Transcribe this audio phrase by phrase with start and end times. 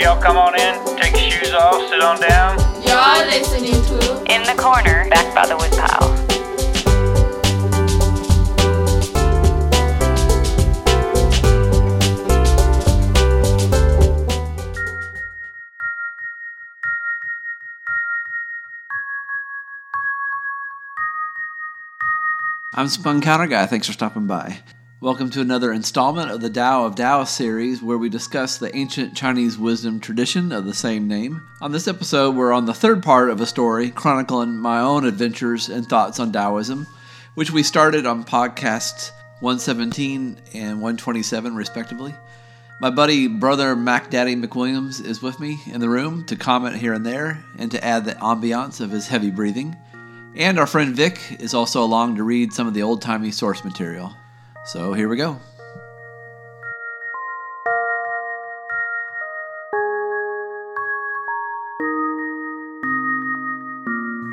[0.00, 2.58] y'all come on in, take your shoes off, sit on down.
[2.82, 6.14] You're listening to In the corner, back by the woodpile.
[22.74, 23.66] I'm Spun Counter Guy.
[23.66, 24.60] Thanks for stopping by.
[25.00, 29.16] Welcome to another installment of the Tao of Taoists series where we discuss the ancient
[29.16, 31.40] Chinese wisdom tradition of the same name.
[31.60, 35.68] On this episode, we're on the third part of a story chronicling my own adventures
[35.68, 36.84] and thoughts on Taoism,
[37.36, 42.12] which we started on podcasts 117 and 127, respectively.
[42.80, 46.92] My buddy, brother Mac Daddy McWilliams, is with me in the room to comment here
[46.92, 49.76] and there and to add the ambiance of his heavy breathing.
[50.34, 53.62] And our friend Vic is also along to read some of the old timey source
[53.62, 54.12] material.
[54.68, 55.40] So here we go.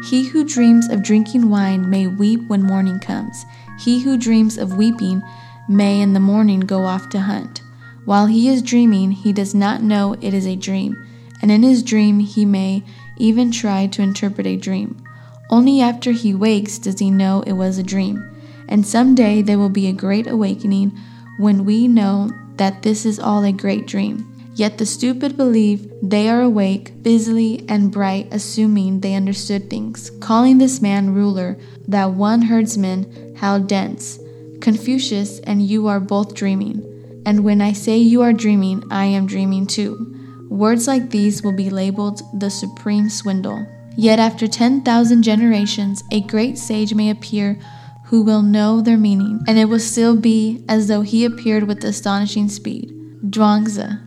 [0.04, 3.46] He who dreams of drinking wine may weep when morning comes.
[3.80, 5.24] He who dreams of weeping
[5.70, 7.62] may in the morning go off to hunt.
[8.04, 11.02] While he is dreaming, he does not know it is a dream,
[11.42, 12.84] and in his dream he may
[13.16, 15.02] even try to interpret a dream.
[15.50, 18.34] Only after he wakes does he know it was a dream.
[18.68, 20.98] And some day there will be a great awakening
[21.38, 24.32] when we know that this is all a great dream.
[24.56, 30.58] Yet the stupid believe they are awake, busily and bright, assuming they understood things, calling
[30.58, 31.58] this man ruler,
[31.90, 34.18] that one herdsman, how dense.
[34.62, 36.82] Confucius and you are both dreaming.
[37.26, 40.14] And when I say you are dreaming, I am dreaming too.
[40.50, 43.68] Words like these will be labeled the supreme swindle.
[43.98, 47.60] Yet after 10,000 generations, a great sage may appear
[48.06, 51.84] who will know their meaning, and it will still be as though he appeared with
[51.84, 52.92] astonishing speed.
[53.30, 54.02] Zhuangzi.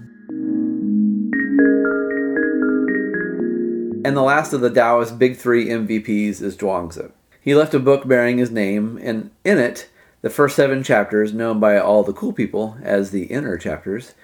[4.05, 7.11] And the last of the Taoist big three MVPs is Zhuangzi.
[7.41, 9.89] He left a book bearing his name, and in it,
[10.23, 14.15] the first seven chapters, known by all the cool people as the inner chapters,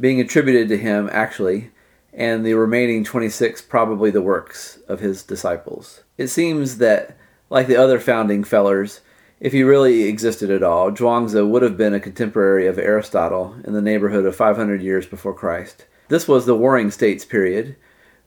[0.00, 1.70] being attributed to him actually,
[2.12, 6.02] and the remaining 26 probably the works of his disciples.
[6.18, 7.16] It seems that,
[7.50, 9.00] like the other founding fellers,
[9.42, 13.72] if he really existed at all, Zhuangzi would have been a contemporary of Aristotle in
[13.72, 15.84] the neighborhood of 500 years before Christ.
[16.06, 17.74] This was the Warring States period,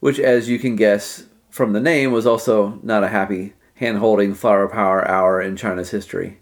[0.02, 4.34] which, as you can guess from the name, was also not a happy hand holding
[4.34, 6.40] flower power hour in China's history.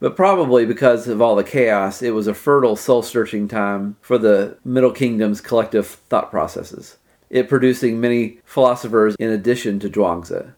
[0.00, 4.18] But probably because of all the chaos, it was a fertile soul searching time for
[4.18, 6.96] the Middle Kingdom's collective thought processes,
[7.30, 10.54] it producing many philosophers in addition to Zhuangzi.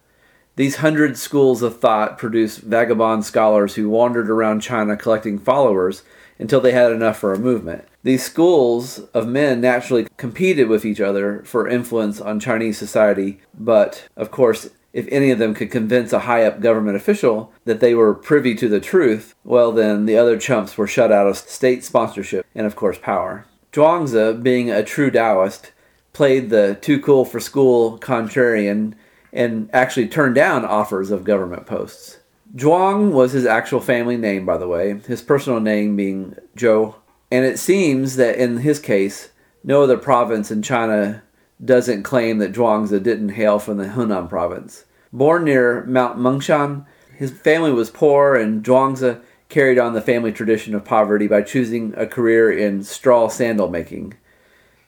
[0.56, 6.04] These hundred schools of thought produced vagabond scholars who wandered around China collecting followers
[6.38, 7.84] until they had enough for a movement.
[8.04, 14.06] These schools of men naturally competed with each other for influence on Chinese society, but
[14.16, 17.94] of course, if any of them could convince a high up government official that they
[17.94, 21.82] were privy to the truth, well, then the other chumps were shut out of state
[21.82, 23.44] sponsorship and, of course, power.
[23.72, 25.72] Zhuangzi, being a true Taoist,
[26.12, 28.94] played the too cool for school contrarian
[29.34, 32.18] and actually turned down offers of government posts.
[32.54, 36.94] Zhuang was his actual family name, by the way, his personal name being Zhou.
[37.32, 39.30] And it seems that in his case,
[39.64, 41.24] no other province in China
[41.62, 44.84] doesn't claim that Zhuangzi didn't hail from the Hunan province.
[45.12, 46.86] Born near Mount Mengshan,
[47.16, 51.92] his family was poor, and Zhuangzi carried on the family tradition of poverty by choosing
[51.96, 54.14] a career in straw sandal making.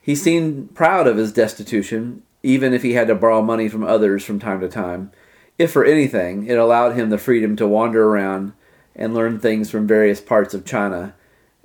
[0.01, 4.23] He seemed proud of his destitution even if he had to borrow money from others
[4.23, 5.11] from time to time.
[5.59, 8.53] If for anything, it allowed him the freedom to wander around
[8.95, 11.13] and learn things from various parts of China,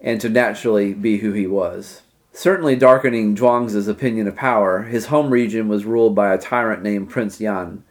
[0.00, 2.03] and to naturally be who he was.
[2.32, 7.09] Certainly darkening Zhuangzi's opinion of power, his home region was ruled by a tyrant named
[7.09, 7.84] Prince Yan.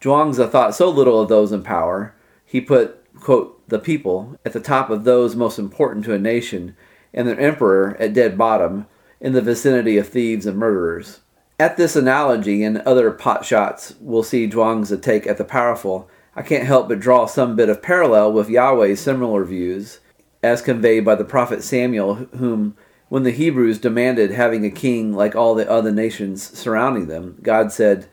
[0.00, 4.60] Zhuangzi thought so little of those in power, he put, quote, the people at the
[4.60, 6.76] top of those most important to a nation,
[7.12, 8.86] and their emperor at dead bottom,
[9.20, 11.18] in the vicinity of thieves and murderers.
[11.60, 16.42] At this analogy and other pot shots we'll see Zhuangzi take at the powerful, I
[16.42, 19.98] can't help but draw some bit of parallel with Yahweh's similar views,
[20.40, 22.76] as conveyed by the prophet Samuel, whom,
[23.08, 27.72] when the Hebrews demanded having a king like all the other nations surrounding them, God
[27.72, 28.06] said,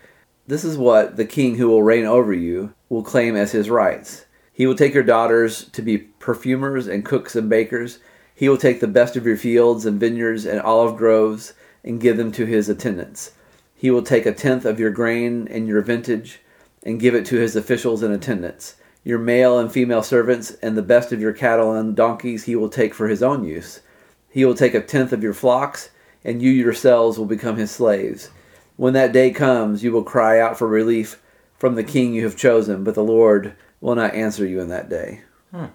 [0.47, 4.25] This is what the king who will reign over you will claim as his rights.
[4.53, 7.99] He will take your daughters to be perfumers and cooks and bakers.
[8.33, 11.53] He will take the best of your fields and vineyards and olive groves
[11.85, 13.31] and give them to his attendants.
[13.75, 16.41] He will take a tenth of your grain and your vintage
[16.83, 18.75] and give it to his officials and attendants.
[19.03, 22.69] Your male and female servants and the best of your cattle and donkeys he will
[22.69, 23.81] take for his own use.
[24.29, 25.91] He will take a tenth of your flocks
[26.23, 28.31] and you yourselves will become his slaves.
[28.77, 31.21] When that day comes, you will cry out for relief
[31.57, 34.89] from the king you have chosen, but the Lord will not answer you in that
[34.89, 35.21] day.
[35.51, 35.65] Hmm.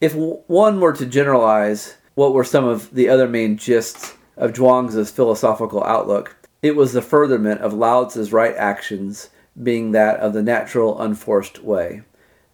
[0.00, 4.52] If w- one were to generalize what were some of the other main gists of
[4.52, 9.30] Zhuangzi's philosophical outlook, it was the furtherment of Lao Tzu's right actions
[9.60, 12.02] being that of the natural, unforced way.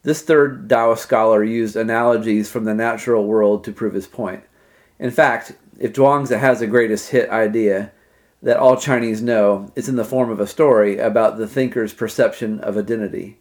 [0.03, 4.45] This third Taoist scholar used analogies from the natural world to prove his point.
[4.99, 7.93] In fact, if Zhuangzi has the greatest hit idea
[8.43, 12.61] that all Chinese know, it's in the form of a story about the thinker's perception
[12.61, 13.39] of identity.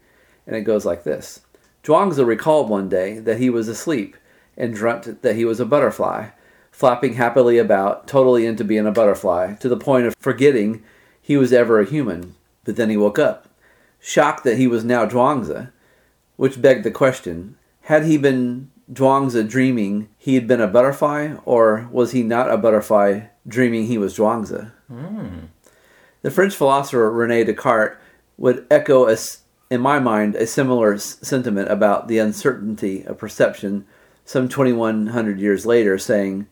[0.48, 1.42] And it goes like this
[1.84, 4.18] Zhuangzi recalled one day that he was asleep
[4.58, 6.30] and dreamt that he was a butterfly,
[6.75, 10.83] flapping happily about, totally into being a butterfly, to the point of forgetting
[11.22, 12.36] he was ever a human.
[12.66, 13.48] But then he woke up,
[14.01, 15.72] shocked that he was now Zhuangzi,
[16.36, 21.88] which begged the question had he been Zhuangzi dreaming he had been a butterfly, or
[21.92, 24.69] was he not a butterfly dreaming he was Zhuangzi?
[24.92, 25.27] Hmm.
[26.24, 27.95] The French philosopher Rene Descartes
[28.38, 29.16] would echo, a
[29.69, 33.86] in my mind, a similar s- sentiment about the uncertainty of perception
[34.25, 36.48] some 2100 years later, saying,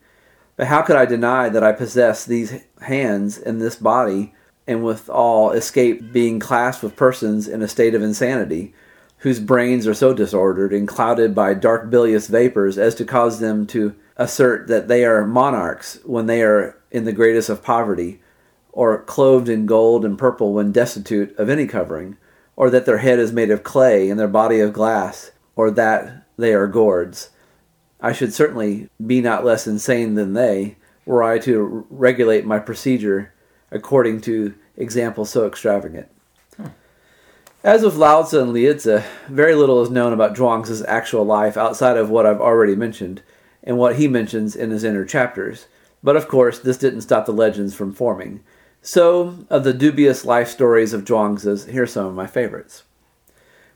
[0.56, 4.34] But how could I deny that I possess these hands and this body,
[4.66, 8.74] and withal escape being classed with persons in a state of insanity,
[9.18, 13.66] whose brains are so disordered and clouded by dark bilious vapors as to cause them
[13.66, 18.20] to assert that they are monarchs when they are in the greatest of poverty,
[18.72, 22.16] or clothed in gold and purple when destitute of any covering,
[22.56, 26.26] or that their head is made of clay and their body of glass, or that
[26.36, 27.30] they are gourds.
[28.04, 33.32] I should certainly be not less insane than they, were I to regulate my procedure
[33.70, 36.08] according to examples so extravagant.
[36.58, 36.66] Hmm.
[37.64, 41.96] As with Lao Tzu and Liezi, very little is known about Zhuangzi's actual life outside
[41.96, 43.22] of what I've already mentioned
[43.62, 45.66] and what he mentions in his inner chapters.
[46.02, 48.44] But of course, this didn't stop the legends from forming.
[48.82, 52.82] So, of the dubious life stories of Zhuangzi's, here are some of my favorites.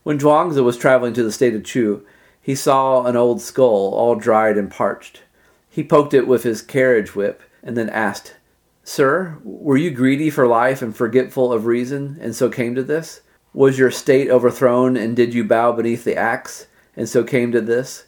[0.02, 2.04] When Zhuangzi was traveling to the state of Chu,
[2.48, 5.20] he saw an old skull all dried and parched.
[5.68, 8.36] He poked it with his carriage whip and then asked,
[8.82, 13.20] Sir, were you greedy for life and forgetful of reason, and so came to this?
[13.52, 17.60] Was your state overthrown, and did you bow beneath the axe, and so came to
[17.60, 18.06] this?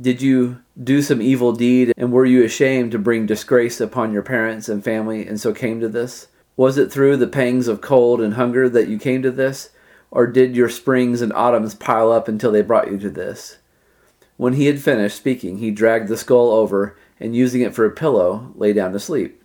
[0.00, 4.22] Did you do some evil deed, and were you ashamed to bring disgrace upon your
[4.22, 6.28] parents and family, and so came to this?
[6.56, 9.70] Was it through the pangs of cold and hunger that you came to this,
[10.10, 13.58] or did your springs and autumns pile up until they brought you to this?
[14.36, 17.90] When he had finished speaking, he dragged the skull over, and using it for a
[17.90, 19.42] pillow, lay down to sleep.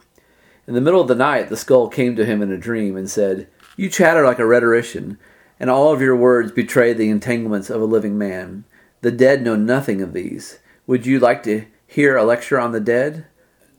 [0.67, 3.09] In the middle of the night, the skull came to him in a dream and
[3.09, 3.47] said,
[3.77, 5.17] You chatter like a rhetorician,
[5.59, 8.65] and all of your words betray the entanglements of a living man.
[9.01, 10.59] The dead know nothing of these.
[10.87, 13.25] Would you like to hear a lecture on the dead?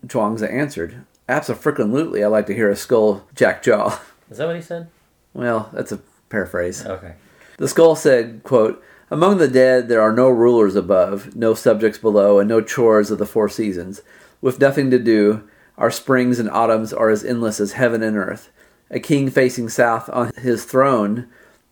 [0.06, 4.00] Zhuangzi answered, Absolutely, I'd like to hear a skull jack jaw.
[4.31, 4.88] Is that what he said?
[5.34, 6.00] Well, that's a
[6.32, 6.84] paraphrase.
[6.84, 7.14] Okay.
[7.58, 12.40] The skull said, quote, Among the dead there are no rulers above, no subjects below,
[12.40, 14.02] and no chores of the four seasons.
[14.40, 15.49] With nothing to do,
[15.79, 18.50] our springs and autumns are as endless as heaven and earth.
[18.90, 21.29] A king facing south on his throne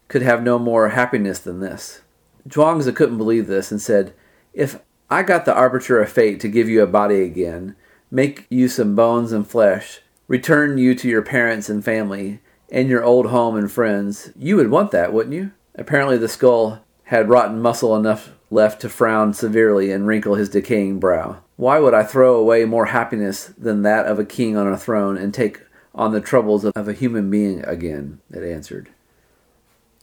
[0.09, 2.03] could have no more happiness than this.
[2.49, 4.13] Zhuangzi couldn't believe this and said,
[4.53, 7.75] If I got the arbiter of fate to give you a body again,
[8.11, 12.41] make you some bones and flesh, return you to your parents and family,
[12.71, 15.53] and your old home and friends, you would want that, wouldn't you?
[15.75, 20.99] Apparently, the skull had rotten muscle enough left to frown severely and wrinkle his decaying
[20.99, 21.43] brow.
[21.57, 25.17] Why would I throw away more happiness than that of a king on a throne
[25.17, 25.61] and take
[25.95, 28.21] on the troubles of a human being again?
[28.31, 28.91] It answered.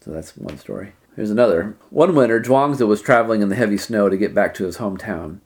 [0.02, 0.94] So that's one story.
[1.16, 1.76] Here's another.
[1.90, 5.40] One winter, Zhuangzi was traveling in the heavy snow to get back to his hometown.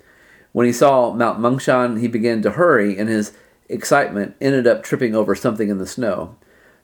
[0.51, 3.31] When he saw Mount Mengshan, he began to hurry, and his
[3.69, 6.35] excitement ended up tripping over something in the snow.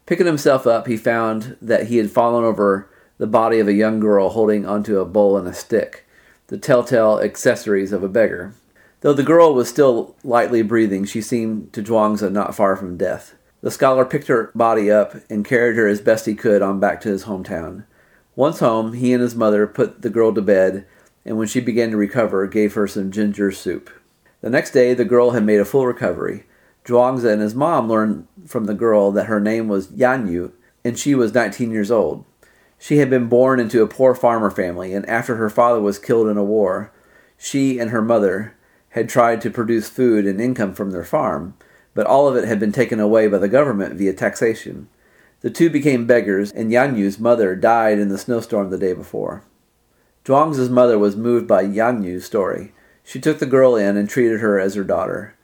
[0.07, 3.99] Picking himself up, he found that he had fallen over the body of a young
[3.99, 6.05] girl holding onto a bowl and a stick,
[6.47, 8.53] the telltale accessories of a beggar.
[9.01, 13.35] Though the girl was still lightly breathing, she seemed to Zhuangzi not far from death.
[13.61, 17.01] The scholar picked her body up and carried her as best he could on back
[17.01, 17.83] to his hometown.
[18.33, 20.85] Once home, he and his mother put the girl to bed,
[21.25, 23.89] and when she began to recover, gave her some ginger soup.
[24.39, 26.45] The next day, the girl had made a full recovery.
[26.87, 30.53] Zhuangzi and his mom learned from the girl that her name was Yanyu,
[30.85, 32.23] and she was 19 years old.
[32.79, 36.29] She had been born into a poor farmer family, and after her father was killed
[36.29, 36.93] in a war,
[37.37, 38.55] she and her mother
[38.89, 41.55] had tried to produce food and income from their farm,
[41.93, 44.87] but all of it had been taken away by the government via taxation.
[45.41, 49.43] The two became beggars, and Yanyu's mother died in the snowstorm the day before.
[50.23, 52.73] Zhuangzi's mother was moved by Yanyu's story.
[53.03, 55.35] She took the girl in and treated her as her daughter.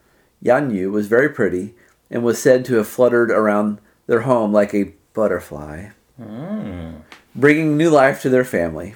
[0.43, 1.73] Yan Yu was very pretty
[2.12, 5.89] and was said to have fluttered around their home like a butterfly,
[6.21, 6.91] hmm.
[7.33, 8.95] bringing new life to their family.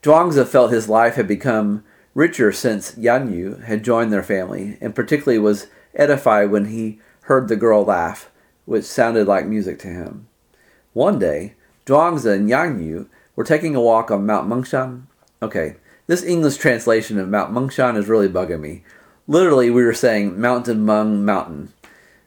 [0.00, 1.82] Zhuangzi felt his life had become
[2.14, 5.66] richer since Yan Yu had joined their family, and particularly was
[5.96, 8.30] edified when he heard the girl laugh,
[8.64, 10.28] which sounded like music to him.
[10.92, 15.02] One day, Zhuangzi and Yan Yu were taking a walk on Mount Mengshan.
[15.42, 15.76] Okay,
[16.06, 18.84] this English translation of Mount Mengshan is really bugging me.
[19.28, 21.72] Literally, we were saying Mountain Mung Mountain,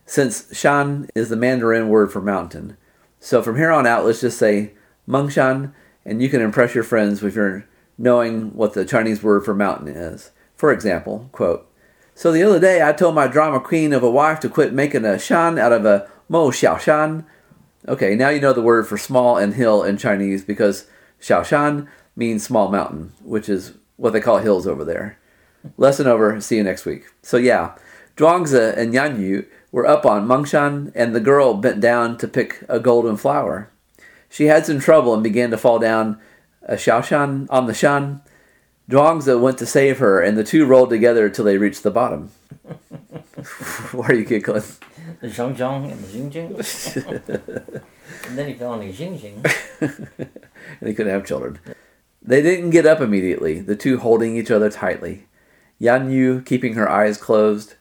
[0.05, 2.75] since Shan is the Mandarin word for mountain.
[3.21, 4.73] So from here on out, let's just say
[5.07, 7.65] Mung Shan, and you can impress your friends with your
[7.97, 10.31] knowing what the Chinese word for mountain is.
[10.55, 11.71] For example, quote,
[12.15, 15.05] So the other day I told my drama queen of a wife to quit making
[15.05, 17.25] a shan out of a mo xiao shan.
[17.87, 20.87] Okay, now you know the word for small and hill in Chinese because
[21.21, 21.87] xiao shan
[22.17, 25.17] means small mountain, which is what they call hills over there.
[25.77, 26.39] Lesson over.
[26.41, 27.05] See you next week.
[27.21, 27.75] So yeah,
[28.17, 32.63] Zhuangzi and Yan Yu were up on Mengshan, and the girl bent down to pick
[32.67, 33.69] a golden flower.
[34.29, 36.19] She had some trouble and began to fall down
[36.63, 38.21] a xiaoshan on the shan.
[38.89, 42.31] Zhuangzi went to save her, and the two rolled together till they reached the bottom.
[43.91, 44.63] Why are you giggling?
[45.21, 46.55] The zhang zhang and the zing zing.
[48.27, 49.43] and then he fell on the zing zing.
[50.81, 51.59] they couldn't have children.
[52.21, 55.25] They didn't get up immediately, the two holding each other tightly.
[55.79, 57.75] Yan Yu keeping her eyes closed.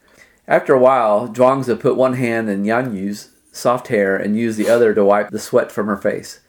[0.46, 4.68] After a while, Zhuangzi put one hand in Yan Yu's soft hair and used the
[4.68, 6.40] other to wipe the sweat from her face.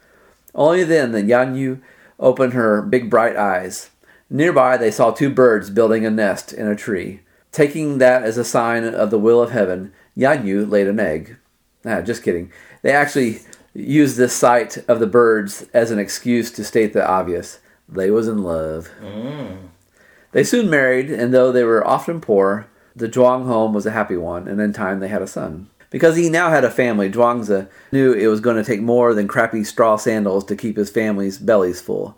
[0.56, 1.82] Only then did Yan Yu
[2.20, 3.90] open her big bright eyes.
[4.30, 7.22] Nearby, they saw two birds building a nest in a tree.
[7.52, 11.38] Taking that as a sign of the will of heaven, Yan Yu laid an egg.
[11.84, 12.52] Ah, just kidding.
[12.84, 13.40] They actually
[13.74, 17.60] used this sight of the birds as an excuse to state the obvious.
[17.88, 18.90] They was in love.
[20.32, 24.18] They soon married, and though they were often poor, the Zhuang home was a happy
[24.18, 25.70] one, and in time they had a son.
[25.90, 29.28] Because he now had a family, Zhuangzi knew it was going to take more than
[29.28, 32.16] crappy straw sandals to keep his family's bellies full.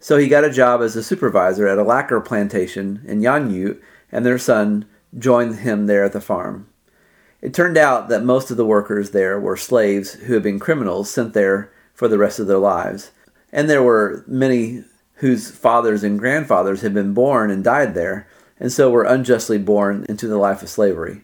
[0.00, 3.80] So he got a job as a supervisor at a lacquer plantation, in Yan Yu
[4.12, 4.86] and their son
[5.18, 6.68] joined him there at the farm.
[7.42, 11.10] It turned out that most of the workers there were slaves who had been criminals
[11.10, 13.10] sent there for the rest of their lives,
[13.52, 14.84] and there were many
[15.16, 20.04] whose fathers and grandfathers had been born and died there, and so were unjustly born
[20.08, 21.22] into the life of slavery.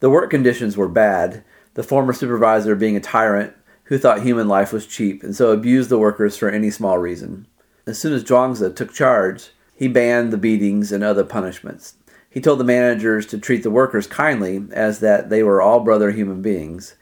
[0.00, 1.42] The work conditions were bad,
[1.74, 5.90] the former supervisor being a tyrant who thought human life was cheap and so abused
[5.90, 7.46] the workers for any small reason.
[7.86, 11.94] As soon as Zhuangzi took charge, he banned the beatings and other punishments.
[12.28, 16.10] He told the managers to treat the workers kindly, as that they were all brother
[16.10, 16.94] human beings.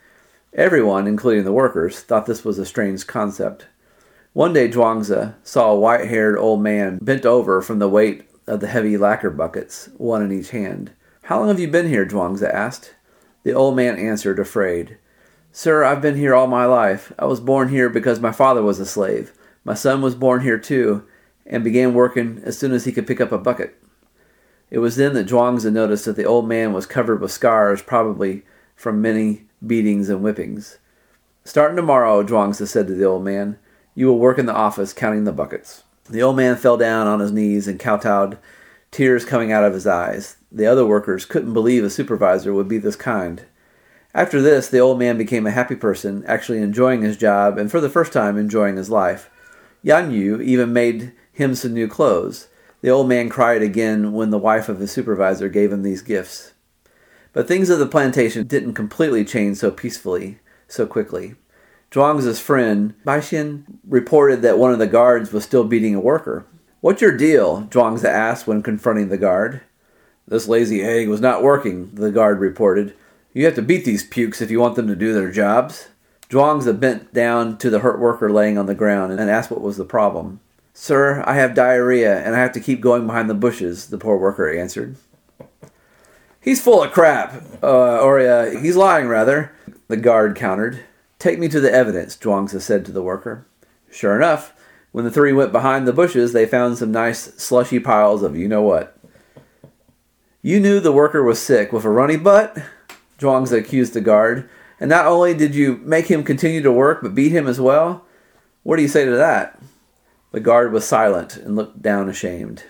[0.52, 3.66] Everyone, including the workers, thought this was a strange concept.
[4.34, 8.58] One day Zhuangzi saw a white haired old man bent over from the weight of
[8.58, 10.90] the heavy lacquer buckets, one in each hand.
[11.22, 12.04] How long have you been here?
[12.04, 12.96] Zhuangzi asked.
[13.44, 14.98] The old man answered, afraid.
[15.52, 17.12] Sir, I've been here all my life.
[17.16, 19.32] I was born here because my father was a slave.
[19.62, 21.06] My son was born here too,
[21.46, 23.80] and began working as soon as he could pick up a bucket.
[24.68, 28.42] It was then that Zhuangzi noticed that the old man was covered with scars, probably
[28.74, 30.78] from many beatings and whippings.
[31.44, 33.58] Starting tomorrow, Zhuangzi said to the old man,
[33.94, 35.84] you will work in the office counting the buckets.
[36.08, 38.38] The old man fell down on his knees and kowtowed,
[38.90, 40.36] tears coming out of his eyes.
[40.52, 43.44] The other workers couldn't believe a supervisor would be this kind.
[44.14, 47.80] After this, the old man became a happy person, actually enjoying his job and for
[47.80, 49.30] the first time enjoying his life.
[49.82, 52.48] Yan Yu even made him some new clothes.
[52.80, 56.52] The old man cried again when the wife of his supervisor gave him these gifts.
[57.32, 61.34] But things at the plantation didn't completely change so peacefully, so quickly.
[61.94, 66.44] Zhuangzi's friend, Baixin, reported that one of the guards was still beating a worker.
[66.80, 67.68] What's your deal?
[67.70, 69.60] Zhuangzi asked when confronting the guard.
[70.26, 72.96] This lazy egg was not working, the guard reported.
[73.32, 75.86] You have to beat these pukes if you want them to do their jobs.
[76.30, 79.76] Zhuangzi bent down to the hurt worker laying on the ground and asked what was
[79.76, 80.40] the problem.
[80.72, 84.16] Sir, I have diarrhea and I have to keep going behind the bushes, the poor
[84.16, 84.96] worker answered.
[86.40, 89.52] He's full of crap, uh, or uh, he's lying, rather,
[89.86, 90.80] the guard countered.
[91.18, 93.46] Take me to the evidence, Zhuangzi said to the worker.
[93.90, 94.52] Sure enough,
[94.92, 98.48] when the three went behind the bushes, they found some nice slushy piles of you
[98.48, 98.96] know what.
[100.42, 102.58] You knew the worker was sick with a runny butt?
[103.18, 104.48] Zhuangzi accused the guard.
[104.78, 108.04] And not only did you make him continue to work, but beat him as well?
[108.62, 109.58] What do you say to that?
[110.32, 112.64] The guard was silent and looked down ashamed.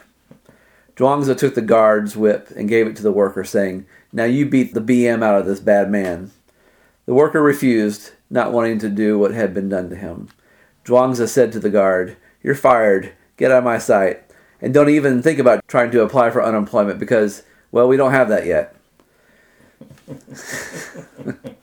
[0.97, 4.75] Zhuangzi took the guard's whip and gave it to the worker, saying, Now you beat
[4.75, 6.31] the BM out of this bad man.
[7.07, 10.29] The worker refused, not wanting to do what had been done to him.
[10.85, 13.13] Zhuangzi said to the guard, You're fired.
[13.37, 14.23] Get out of my sight.
[14.61, 17.43] And don't even think about trying to apply for unemployment because,
[17.73, 18.75] well, we don't have that yet.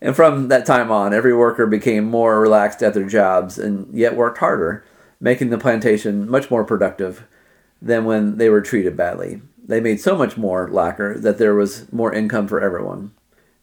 [0.00, 4.16] and from that time on, every worker became more relaxed at their jobs and yet
[4.16, 4.84] worked harder,
[5.20, 7.24] making the plantation much more productive
[7.80, 9.40] than when they were treated badly.
[9.66, 13.12] They made so much more lacquer that there was more income for everyone.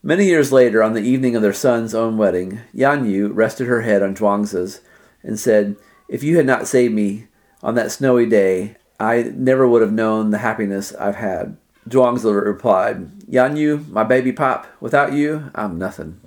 [0.04, 3.82] Many years later, on the evening of their son's own wedding, Yan Yu rested her
[3.82, 4.82] head on Zhuangzi's
[5.22, 5.76] and said,
[6.08, 7.28] If you had not saved me
[7.62, 11.56] on that snowy day, I never would have known the happiness I've had.
[11.88, 16.20] Zhuangzi replied, Yan Yu, my baby pop, without you, I'm nothing.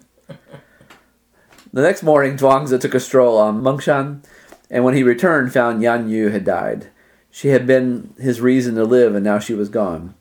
[1.72, 4.22] the next morning, Zhuangzi took a stroll on Mengshan,
[4.70, 6.90] and when he returned, found Yan Yu had died.
[7.28, 10.14] She had been his reason to live, and now she was gone.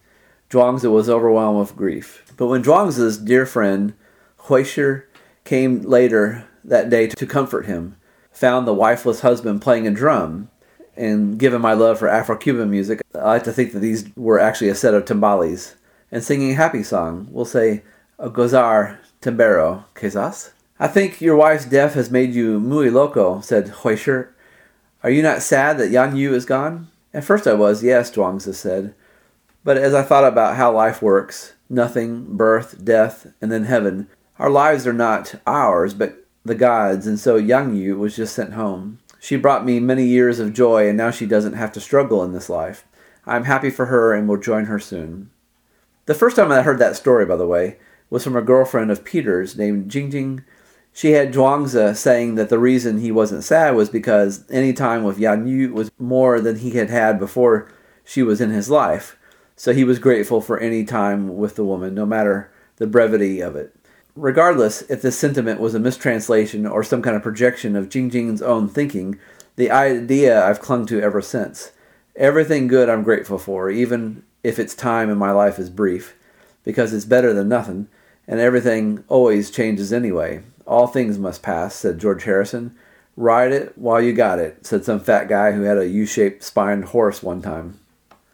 [0.50, 2.23] Zhuangzi was overwhelmed with grief.
[2.38, 3.94] But when Zhuangzi's dear friend,
[4.46, 5.04] Huishi,
[5.44, 7.98] came later that day to comfort him,
[8.32, 10.50] found the wifeless husband playing a drum,
[10.96, 14.70] and given my love for Afro-Cuban music, I like to think that these were actually
[14.70, 15.76] a set of timbales,
[16.12, 17.28] and singing a happy song.
[17.32, 17.84] We'll say,
[18.20, 20.52] a Gozar Timbero, quizás?
[20.80, 24.28] I think your wife's death has made you muy loco, said Huishi.
[25.04, 26.88] Are you not sad that Yan Yu is gone?
[27.14, 28.94] At first I was, yes, Zhuangzi said.
[29.64, 34.08] But as I thought about how life works, nothing, birth, death, and then heaven,
[34.40, 38.54] our lives are not ours, but the God's, and so Yan Yu was just sent
[38.54, 39.00] home.
[39.20, 42.34] She brought me many years of joy, and now she doesn't have to struggle in
[42.34, 42.86] this life.
[43.26, 45.30] I am happy for her and will join her soon.
[46.06, 47.78] The first time I heard that story, by the way,
[48.10, 50.44] was from a girlfriend of Peter's named Jingjing.
[50.92, 55.18] She had Zhuangzi saying that the reason he wasn't sad was because any time with
[55.18, 57.72] Yan Yu was more than he had had before
[58.04, 59.18] she was in his life.
[59.64, 63.56] So he was grateful for any time with the woman, no matter the brevity of
[63.56, 63.74] it.
[64.14, 68.68] Regardless if this sentiment was a mistranslation or some kind of projection of Jingjing's own
[68.68, 69.18] thinking,
[69.56, 71.72] the idea I've clung to ever since.
[72.18, 76.14] Everything good I'm grateful for, even if its time in my life is brief,
[76.66, 77.88] because it's better than nothing,
[78.28, 80.44] and everything always changes anyway.
[80.68, 82.76] All things must pass, said George Harrison.
[83.16, 86.44] Ride it while you got it, said some fat guy who had a U shaped
[86.44, 87.80] spined horse one time.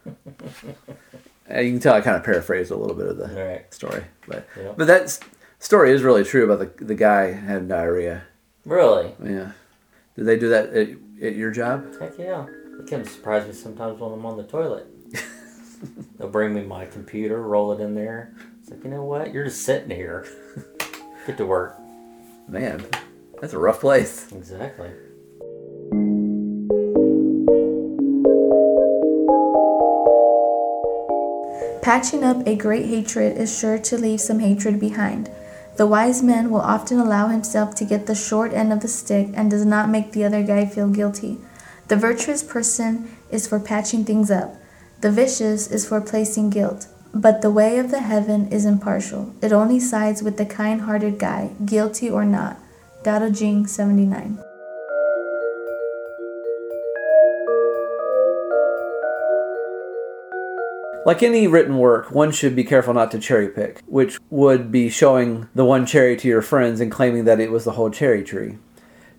[1.54, 3.74] Uh, you can tell I kind of paraphrased a little bit of the Right.
[3.74, 4.76] story, but Yep.
[4.78, 5.20] but that
[5.60, 8.24] story is really true about the the guy had diarrhea.
[8.66, 9.16] Really?
[9.24, 9.52] Yeah,
[10.16, 10.90] did they do that at,
[11.22, 12.00] at your job?
[12.00, 12.46] Heck yeah.
[12.80, 14.86] It can surprise me sometimes when I'm on the toilet.
[16.18, 18.34] They'll bring me my computer, roll it in there.
[18.62, 19.34] It's like, you know what?
[19.34, 20.26] You're just sitting here.
[21.28, 21.78] Get to work.
[22.48, 22.86] Man,
[23.42, 24.32] that's a rough place.
[24.32, 24.92] Exactly.
[31.90, 35.28] Patching up a great hatred is sure to leave some hatred behind.
[35.78, 39.30] The wise man will often allow himself to get the short end of the stick
[39.34, 41.40] and does not make the other guy feel guilty.
[41.88, 44.56] The virtuous person is for patching things up.
[45.02, 46.86] The vicious is for placing guilt.
[47.12, 49.34] But the way of the heaven is impartial.
[49.42, 52.60] It only sides with the kind hearted guy, guilty or not.
[53.04, 54.38] Dao Jing 79.
[61.06, 64.90] Like any written work, one should be careful not to cherry pick, which would be
[64.90, 68.24] showing the one cherry to your friends and claiming that it was the whole cherry
[68.24, 68.58] tree.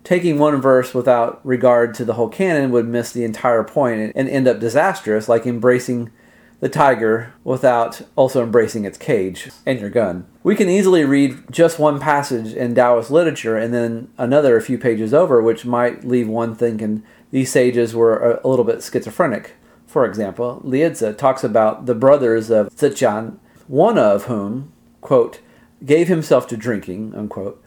[0.03, 4.29] Taking one verse without regard to the whole canon would miss the entire point and
[4.29, 6.11] end up disastrous, like embracing
[6.59, 10.27] the tiger without also embracing its cage and your gun.
[10.43, 14.77] We can easily read just one passage in Taoist literature and then another a few
[14.77, 19.55] pages over, which might leave one thinking these sages were a little bit schizophrenic.
[19.91, 25.41] For example, Liezi talks about the brothers of Zichan, one of whom, quote,
[25.85, 27.61] gave himself to drinking, unquote,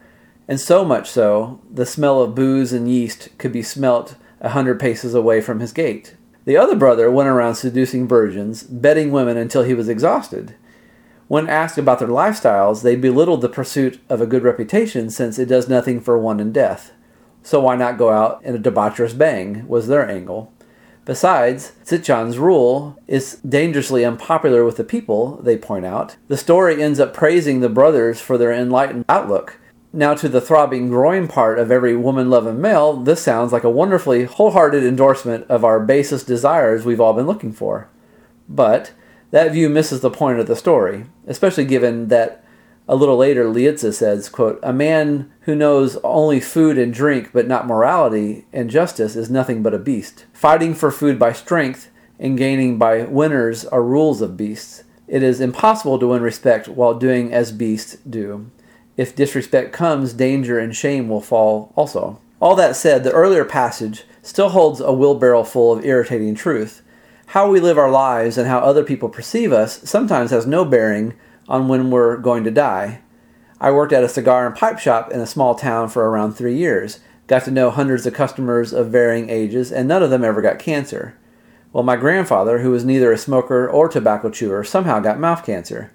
[0.47, 4.79] and so much so, the smell of booze and yeast could be smelt a hundred
[4.79, 6.15] paces away from his gate.
[6.45, 10.55] The other brother went around seducing virgins, bedding women until he was exhausted.
[11.27, 15.45] When asked about their lifestyles, they belittled the pursuit of a good reputation since it
[15.45, 16.91] does nothing for one in death.
[17.43, 20.51] So why not go out in a debaucherous bang, was their angle.
[21.05, 26.15] Besides, Zichan's rule is dangerously unpopular with the people, they point out.
[26.27, 29.59] The story ends up praising the brothers for their enlightened outlook.
[29.93, 33.69] Now, to the throbbing groin part of every woman loving male, this sounds like a
[33.69, 37.87] wonderfully wholehearted endorsement of our basest desires we've all been looking for.
[38.49, 38.91] But
[39.31, 42.43] that view misses the point of the story, especially given that
[42.87, 47.47] a little later Liezi says, quote, A man who knows only food and drink but
[47.47, 50.25] not morality and justice is nothing but a beast.
[50.33, 54.83] Fighting for food by strength and gaining by winners are rules of beasts.
[55.07, 58.49] It is impossible to win respect while doing as beasts do.
[58.97, 62.19] If disrespect comes, danger and shame will fall also.
[62.39, 66.81] All that said, the earlier passage still holds a wheelbarrow full of irritating truth.
[67.27, 71.13] How we live our lives and how other people perceive us sometimes has no bearing
[71.47, 73.01] on when we're going to die.
[73.59, 76.55] I worked at a cigar and pipe shop in a small town for around three
[76.55, 80.41] years, got to know hundreds of customers of varying ages, and none of them ever
[80.41, 81.17] got cancer.
[81.71, 85.91] Well, my grandfather, who was neither a smoker or tobacco chewer, somehow got mouth cancer.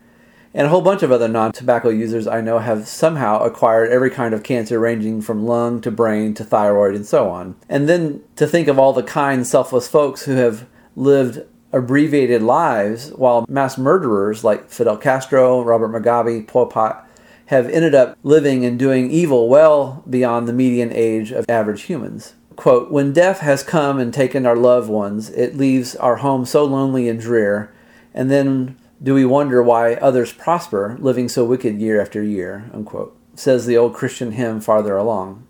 [0.52, 4.10] And a whole bunch of other non tobacco users I know have somehow acquired every
[4.10, 7.56] kind of cancer, ranging from lung to brain to thyroid and so on.
[7.68, 13.10] And then to think of all the kind, selfless folks who have lived abbreviated lives
[13.12, 17.06] while mass murderers like Fidel Castro, Robert Mugabe, Pol Pot
[17.46, 22.34] have ended up living and doing evil well beyond the median age of average humans.
[22.54, 26.64] Quote, when death has come and taken our loved ones, it leaves our home so
[26.64, 27.72] lonely and drear,
[28.14, 33.16] and then do we wonder why others prosper, living so wicked year after year, unquote,
[33.34, 35.46] says the old Christian hymn farther along.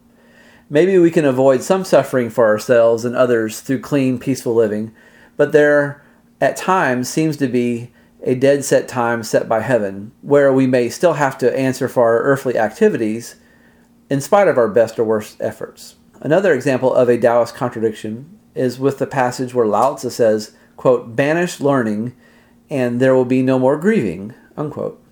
[0.70, 4.94] Maybe we can avoid some suffering for ourselves and others through clean, peaceful living,
[5.37, 6.00] but there
[6.40, 7.90] at times seems to be
[8.22, 12.05] a dead set time set by heaven, where we may still have to answer for
[12.05, 13.37] our earthly activities
[14.09, 15.96] in spite of our best or worst efforts.
[16.20, 21.16] Another example of a Taoist contradiction is with the passage where Lao Tzu says, quote,
[21.16, 22.14] banish learning
[22.68, 25.03] and there will be no more grieving, unquote.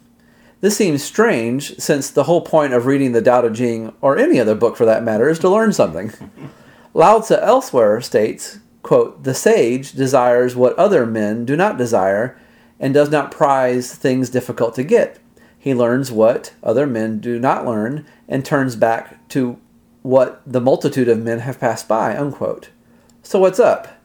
[0.61, 4.41] This seems strange since the whole point of reading the Tao Te Ching, or any
[4.41, 6.12] other book for that matter, is to learn something.
[6.95, 12.38] Lao Tzu elsewhere states, quote, the sage desires what other men do not desire
[12.81, 15.19] and does not prize things difficult to get.
[15.59, 19.59] He learns what other men do not learn and turns back to
[20.03, 22.17] what the multitude of men have passed by.
[22.17, 22.71] Unquote.
[23.23, 24.01] So, what's up?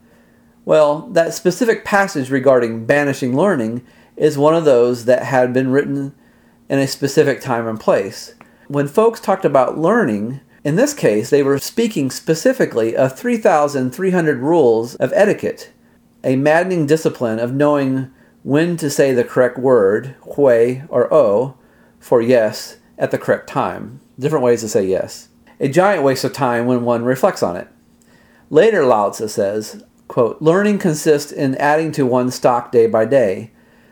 [0.65, 6.15] Well, that specific passage regarding banishing learning is one of those that had been written
[6.69, 8.33] in a specific time and place.
[8.67, 14.95] When folks talked about learning, in this case, they were speaking specifically of 3,300 rules
[14.95, 15.71] of etiquette,
[16.23, 18.11] a maddening discipline of knowing
[18.43, 21.57] when to say the correct word, hui or o,
[21.99, 23.99] for yes at the correct time.
[24.17, 25.29] Different ways to say yes.
[25.59, 27.67] A giant waste of time when one reflects on it.
[28.49, 33.51] Later, Lao Tzu says, quote, Learning consists in adding to one's stock day by day.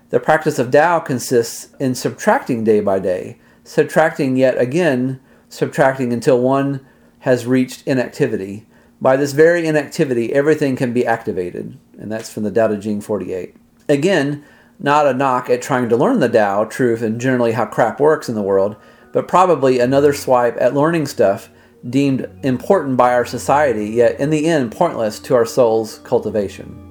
[0.10, 5.19] The practice of Tao consists in subtracting day by day, subtracting yet again,
[5.51, 6.85] subtracting until one
[7.19, 8.65] has reached inactivity.
[8.99, 11.77] By this very inactivity, everything can be activated.
[11.99, 13.55] And that's from the Tao Te Ching 48.
[13.89, 14.43] Again,
[14.79, 18.29] not a knock at trying to learn the Tao, truth, and generally how crap works
[18.29, 18.75] in the world,
[19.11, 21.49] but probably another swipe at learning stuff
[21.87, 26.90] deemed important by our society, yet in the end pointless to our soul's cultivation.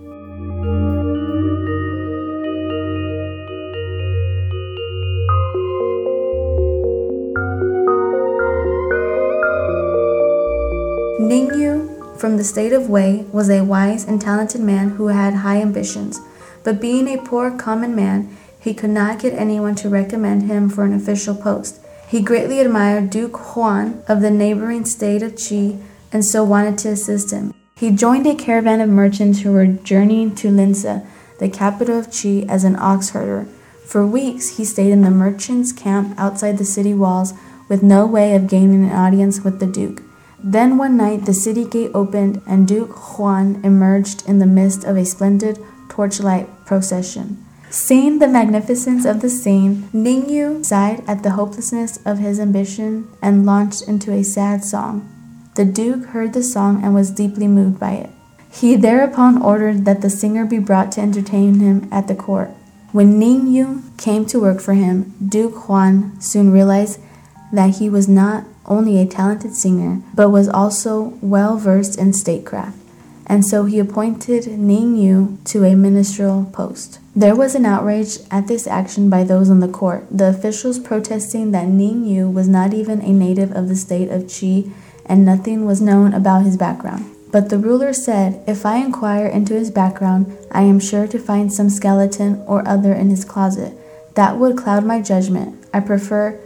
[12.31, 16.21] From the state of Wei, was a wise and talented man who had high ambitions.
[16.63, 20.85] But being a poor common man, he could not get anyone to recommend him for
[20.85, 21.81] an official post.
[22.07, 26.91] He greatly admired Duke Huan of the neighboring state of Qi and so wanted to
[26.91, 27.53] assist him.
[27.75, 31.05] He joined a caravan of merchants who were journeying to Linzi,
[31.41, 33.49] the capital of Qi, as an ox herder.
[33.85, 37.35] For weeks he stayed in the merchants' camp outside the city walls
[37.69, 40.05] with no way of gaining an audience with the Duke.
[40.43, 44.97] Then one night the city gate opened and Duke Huan emerged in the midst of
[44.97, 47.45] a splendid torchlight procession.
[47.69, 53.47] Seeing the magnificence of the scene, Ningyu sighed at the hopelessness of his ambition and
[53.47, 55.09] launched into a sad song.
[55.55, 58.11] The Duke heard the song and was deeply moved by it.
[58.51, 62.51] He thereupon ordered that the singer be brought to entertain him at the court.
[62.93, 66.99] When Ningyu came to work for him, Duke Huan soon realized
[67.53, 72.81] that he was not only a talented singer, but was also well versed in statecraft
[73.31, 76.99] and so he appointed Ning Yu to a ministerial post.
[77.15, 81.53] There was an outrage at this action by those on the court, the officials protesting
[81.53, 84.73] that Ning Yu was not even a native of the state of Qi
[85.07, 87.05] and nothing was known about his background.
[87.31, 91.53] But the ruler said, If I inquire into his background, I am sure to find
[91.53, 93.75] some skeleton or other in his closet.
[94.17, 95.65] That would cloud my judgment.
[95.73, 96.41] I prefer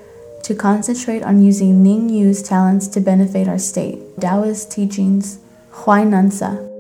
[0.45, 3.99] to concentrate on using Ning Yu's talents to benefit our state.
[4.21, 5.39] Taoist teachings,
[5.73, 6.71] Huainanzi.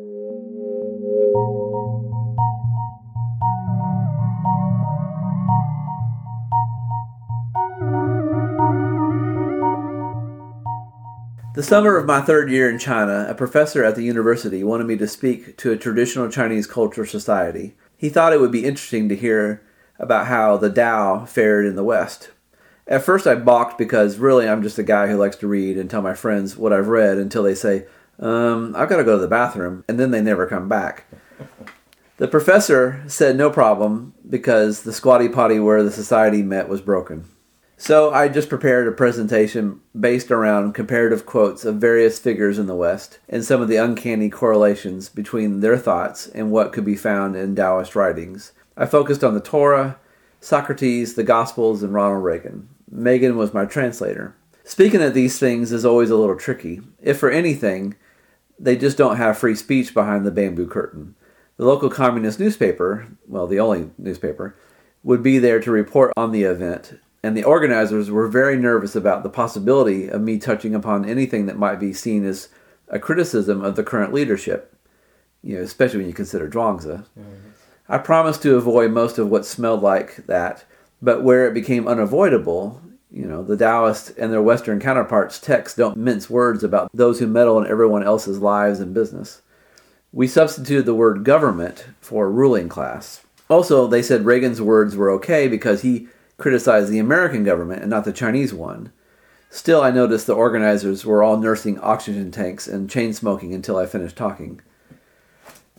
[11.55, 14.97] The summer of my third year in China, a professor at the university wanted me
[14.97, 17.77] to speak to a traditional Chinese culture society.
[17.97, 19.63] He thought it would be interesting to hear
[19.99, 22.31] about how the Tao fared in the West.
[22.87, 25.89] At first, I balked because really I'm just a guy who likes to read and
[25.89, 27.87] tell my friends what I've read until they say,
[28.19, 31.07] um, I've got to go to the bathroom, and then they never come back.
[32.19, 37.25] The professor said no problem because the squatty potty where the society met was broken.
[37.77, 42.77] So I just prepared a presentation based around comparative quotes of various figures in the
[42.77, 47.35] West and some of the uncanny correlations between their thoughts and what could be found
[47.35, 48.53] in Taoist writings.
[48.77, 49.99] I focused on the Torah,
[50.41, 52.69] Socrates, the Gospels, and Ronald Reagan.
[52.91, 54.35] Megan was my translator.
[54.65, 56.81] Speaking of these things is always a little tricky.
[57.03, 57.97] If for anything,
[58.59, 61.15] they just don't have free speech behind the bamboo curtain.
[61.57, 64.57] The local communist newspaper, well, the only newspaper,
[65.03, 69.23] would be there to report on the event, and the organizers were very nervous about
[69.23, 72.49] the possibility of me touching upon anything that might be seen as
[72.89, 74.77] a criticism of the current leadership,
[75.43, 77.05] you know, especially when you consider Zhuangzi.
[77.19, 77.51] Mm-hmm.
[77.89, 80.65] I promised to avoid most of what smelled like that,
[81.05, 85.99] but where it became unavoidable, you know, the Taoists and their Western counterparts' texts don't
[85.99, 89.43] mince words about those who meddle in everyone else's lives and business.
[90.13, 93.23] We substituted the word government for ruling class.
[93.51, 98.05] Also, they said Reagan's words were okay because he criticized the American government and not
[98.05, 98.91] the Chinese one.
[99.51, 103.87] Still, I noticed the organizers were all nursing oxygen tanks and chain smoking until I
[103.87, 104.61] finished talking.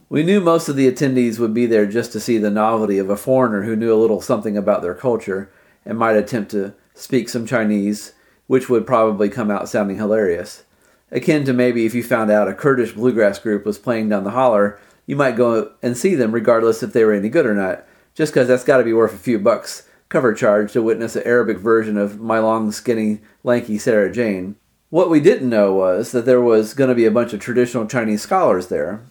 [0.09, 3.09] We knew most of the attendees would be there just to see the novelty of
[3.09, 5.51] a foreigner who knew a little something about their culture
[5.85, 8.13] and might attempt to speak some Chinese,
[8.47, 10.63] which would probably come out sounding hilarious
[11.11, 14.31] akin to maybe if you found out a Kurdish bluegrass group was playing down the
[14.31, 17.85] holler, you might go and see them regardless if they were any good or not,
[18.13, 21.23] just because that's got to be worth a few bucks cover charge to witness an
[21.23, 24.55] Arabic version of My Long Skinny Lanky Sarah Jane.
[24.89, 27.87] What we didn't know was that there was going to be a bunch of traditional
[27.87, 29.01] Chinese scholars there.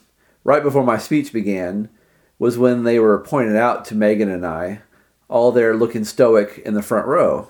[0.45, 1.89] Right before my speech began
[2.39, 4.83] was when they were pointed out to Megan and I,
[5.29, 7.49] all there looking stoic in the front row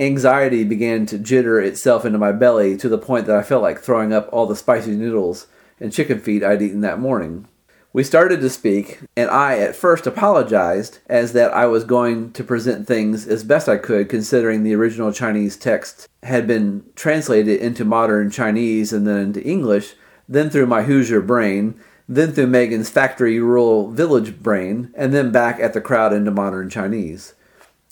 [0.00, 3.80] anxiety began to jitter itself into my belly to the point that I felt like
[3.80, 5.46] throwing up all the spicy noodles
[5.78, 7.46] and chicken feet I'd eaten that morning.
[7.92, 12.44] We started to speak, and I at first apologized as that I was going to
[12.44, 17.84] present things as best I could considering the original Chinese text had been translated into
[17.84, 19.94] modern Chinese and then into English,
[20.30, 25.58] then through my Hoosier brain, then through Megan's factory rural village brain, and then back
[25.60, 27.34] at the crowd into modern Chinese.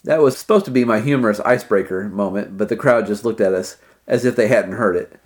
[0.05, 3.53] That was supposed to be my humorous icebreaker moment, but the crowd just looked at
[3.53, 5.19] us as if they hadn't heard it.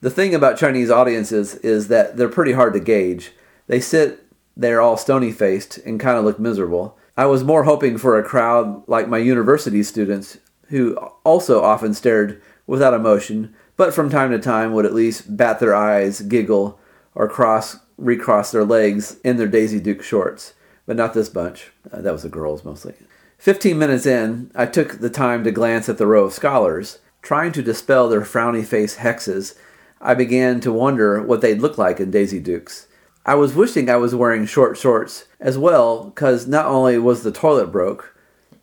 [0.00, 3.32] The thing about Chinese audiences is that they're pretty hard to gauge.
[3.66, 4.24] They sit
[4.56, 6.96] there all stony faced and kind of look miserable.
[7.16, 12.40] I was more hoping for a crowd like my university students, who also often stared
[12.66, 16.78] without emotion, but from time to time would at least bat their eyes, giggle,
[17.14, 20.54] or cross recross their legs in their Daisy Duke shorts.
[20.86, 21.72] But not this bunch.
[21.90, 22.94] Uh, that was the girls mostly.
[23.38, 26.98] Fifteen minutes in, I took the time to glance at the row of scholars.
[27.22, 29.56] Trying to dispel their frowny face hexes,
[30.00, 32.86] I began to wonder what they'd look like in Daisy Dukes.
[33.24, 37.32] I was wishing I was wearing short shorts as well, because not only was the
[37.32, 38.14] toilet broke,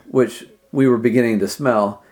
[0.08, 2.03] which we were beginning to smell,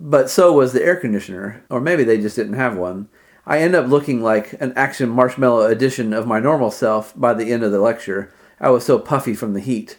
[0.00, 3.08] but so was the air conditioner, or maybe they just didn't have one.
[3.46, 7.52] I end up looking like an action marshmallow edition of my normal self by the
[7.52, 8.32] end of the lecture.
[8.58, 9.98] I was so puffy from the heat.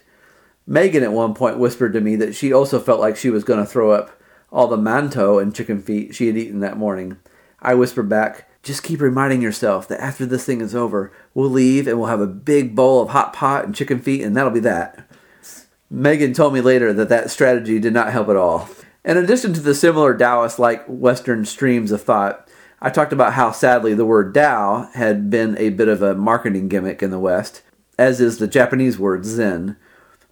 [0.66, 3.60] Megan at one point whispered to me that she also felt like she was going
[3.60, 7.18] to throw up all the mantou and chicken feet she had eaten that morning.
[7.60, 11.86] I whispered back, just keep reminding yourself that after this thing is over, we'll leave
[11.86, 14.60] and we'll have a big bowl of hot pot and chicken feet, and that'll be
[14.60, 15.08] that.
[15.88, 18.68] Megan told me later that that strategy did not help at all.
[19.06, 22.46] In addition to the similar Taoist like Western streams of thought,
[22.82, 26.68] I talked about how sadly the word Tao had been a bit of a marketing
[26.68, 27.62] gimmick in the West,
[27.98, 29.76] as is the Japanese word Zen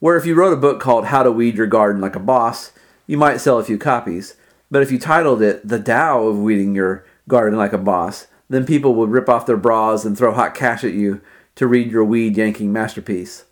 [0.04, 2.72] where if you wrote a book called How to Weed Your Garden Like a Boss,
[3.06, 4.34] you might sell a few copies.
[4.70, 8.66] But if you titled it The Tao of Weeding Your Garden Like a Boss, then
[8.66, 11.22] people would rip off their bras and throw hot cash at you
[11.54, 13.44] to read your weed yanking masterpiece.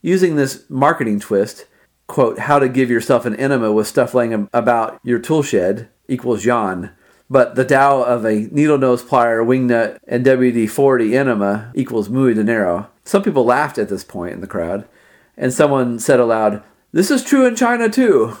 [0.00, 1.66] Using this marketing twist,
[2.12, 6.44] quote, how to give yourself an enema with stuff laying about your tool shed equals
[6.44, 6.90] yawn.
[7.30, 12.34] But the Tao of a needle nose plier, wingnut, and WD 40 enema equals muy
[12.34, 12.90] dinero.
[13.02, 14.86] Some people laughed at this point in the crowd
[15.38, 18.36] and someone said aloud, This is true in China too.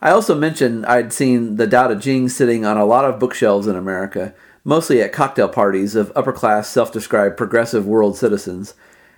[0.00, 3.66] I also mentioned I'd seen the Tao Te Ching sitting on a lot of bookshelves
[3.66, 8.74] in America, mostly at cocktail parties of upper class, self described progressive world citizens.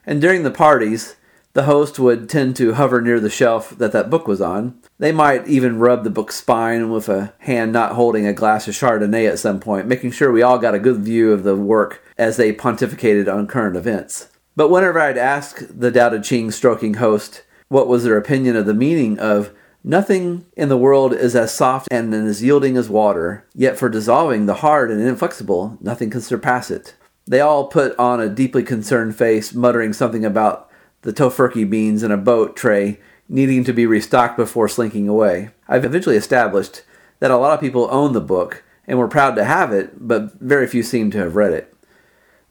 [0.06, 1.16] And during the parties,
[1.54, 4.78] the host would tend to hover near the shelf that that book was on.
[4.98, 8.74] They might even rub the book's spine with a hand not holding a glass of
[8.74, 12.02] Chardonnay at some point, making sure we all got a good view of the work
[12.18, 14.28] as they pontificated on current events.
[14.56, 18.74] But whenever I'd ask the Te Ching stroking host what was their opinion of the
[18.74, 19.52] meaning of
[19.86, 24.46] Nothing in the world is as soft and as yielding as water, yet for dissolving
[24.46, 26.94] the hard and inflexible, nothing can surpass it.
[27.26, 30.70] They all put on a deeply concerned face, muttering something about
[31.04, 35.50] the tofurkey beans in a boat tray needing to be restocked before slinking away.
[35.68, 36.82] I've eventually established
[37.20, 40.32] that a lot of people own the book and were proud to have it, but
[40.40, 41.74] very few seem to have read it.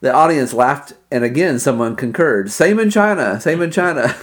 [0.01, 2.51] The audience laughed, and again someone concurred.
[2.51, 4.15] Same in China, same in China.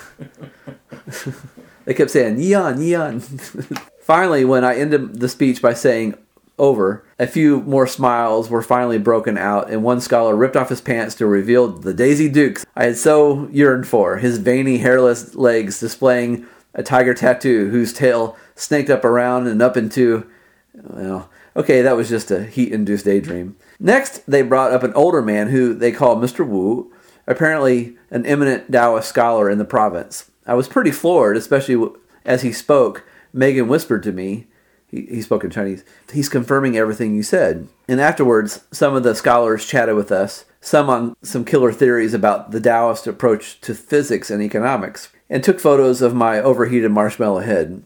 [1.84, 3.82] they kept saying, Yian, Yian.
[4.00, 6.16] finally, when I ended the speech by saying,
[6.60, 10.82] over, a few more smiles were finally broken out, and one scholar ripped off his
[10.82, 15.80] pants to reveal the Daisy Dukes I had so yearned for, his veiny, hairless legs
[15.80, 20.30] displaying a tiger tattoo whose tail snaked up around and up into.
[20.74, 23.56] Well, okay, that was just a heat induced daydream.
[23.80, 26.46] Next, they brought up an older man who they called Mr.
[26.46, 26.92] Wu,
[27.26, 30.30] apparently an eminent Taoist scholar in the province.
[30.46, 31.90] I was pretty floored, especially
[32.24, 33.04] as he spoke.
[33.32, 34.46] Megan whispered to me,
[34.90, 35.84] he, he spoke in Chinese.
[36.12, 37.68] He's confirming everything you said.
[37.88, 42.50] And afterwards, some of the scholars chatted with us, some on some killer theories about
[42.50, 47.82] the Taoist approach to physics and economics, and took photos of my overheated marshmallow head.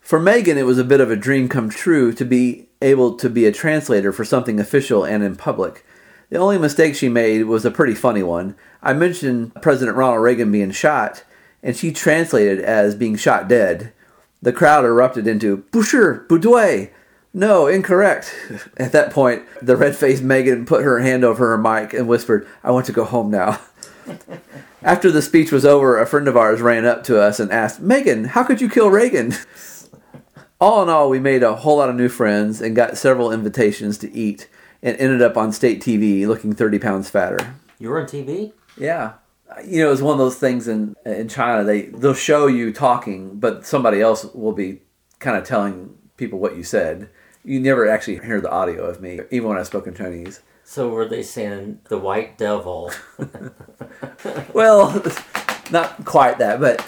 [0.00, 3.30] For Megan, it was a bit of a dream come true to be able to
[3.30, 5.84] be a translator for something official and in public.
[6.30, 8.56] The only mistake she made was a pretty funny one.
[8.82, 11.24] I mentioned President Ronald Reagan being shot,
[11.62, 13.92] and she translated as being shot dead.
[14.42, 16.90] The crowd erupted into Boucher, Boudouet.
[17.32, 18.34] No, incorrect.
[18.76, 22.48] At that point, the red faced Megan put her hand over her mic and whispered,
[22.64, 23.60] I want to go home now.
[24.82, 27.80] After the speech was over, a friend of ours ran up to us and asked,
[27.80, 29.34] Megan, how could you kill Reagan?
[30.60, 33.98] all in all, we made a whole lot of new friends and got several invitations
[33.98, 34.48] to eat
[34.82, 37.54] and ended up on state TV looking 30 pounds fatter.
[37.78, 38.52] You were on TV?
[38.78, 39.12] Yeah
[39.64, 41.64] you know, it's one of those things in in China.
[41.64, 44.82] They they'll show you talking, but somebody else will be
[45.18, 47.10] kind of telling people what you said.
[47.44, 50.40] You never actually hear the audio of me, even when I spoke in Chinese.
[50.62, 52.92] So were they saying the white devil?
[54.52, 55.02] well,
[55.70, 56.78] not quite that, but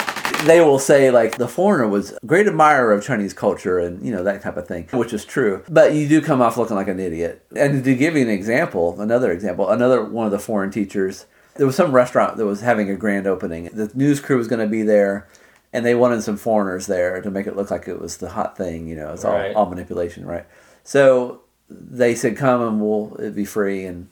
[0.44, 4.12] they will say like the foreigner was a great admirer of Chinese culture and you
[4.12, 5.64] know that type of thing, which is true.
[5.68, 7.44] But you do come off looking like an idiot.
[7.56, 11.66] And to give you an example, another example, another one of the foreign teachers there
[11.66, 13.64] was some restaurant that was having a grand opening.
[13.72, 15.28] The news crew was going to be there,
[15.72, 18.56] and they wanted some foreigners there to make it look like it was the hot
[18.56, 18.88] thing.
[18.88, 20.46] You know, it's all, all manipulation, right?
[20.84, 24.08] So they said, "Come and we'll it'd be free." And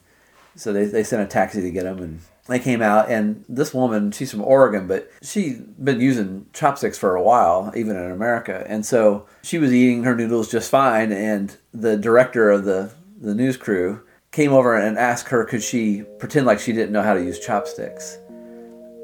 [0.55, 3.11] so they they sent a taxi to get them, and they came out.
[3.11, 7.97] And this woman, she's from Oregon, but she's been using chopsticks for a while, even
[7.97, 8.65] in America.
[8.69, 11.13] And so she was eating her noodles just fine.
[11.13, 16.03] And the director of the the news crew came over and asked her could she
[16.19, 18.19] pretend like she didn't know how to use chopsticks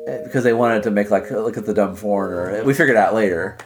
[0.06, 2.62] eh, because they wanted to make like look at the dumb foreigner.
[2.64, 3.58] We figured out later.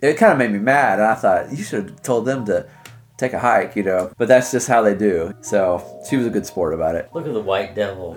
[0.00, 2.66] It kind of made me mad, and I thought you should have told them to
[3.18, 4.12] take a hike, you know.
[4.18, 5.32] But that's just how they do.
[5.42, 7.08] So she was a good sport about it.
[7.14, 8.16] Look at the white devil.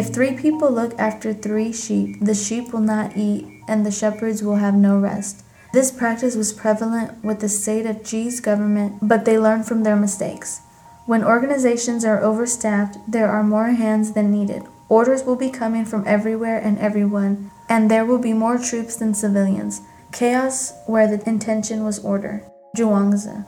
[0.00, 4.42] If three people look after three sheep, the sheep will not eat, and the shepherds
[4.42, 5.44] will have no rest.
[5.74, 9.96] This practice was prevalent with the state of Xi's government, but they learned from their
[9.96, 10.62] mistakes.
[11.04, 14.62] When organizations are overstaffed, there are more hands than needed.
[14.88, 19.12] Orders will be coming from everywhere and everyone, and there will be more troops than
[19.12, 19.82] civilians.
[20.12, 22.42] Chaos where the intention was order.
[22.74, 23.44] Zhuangzi.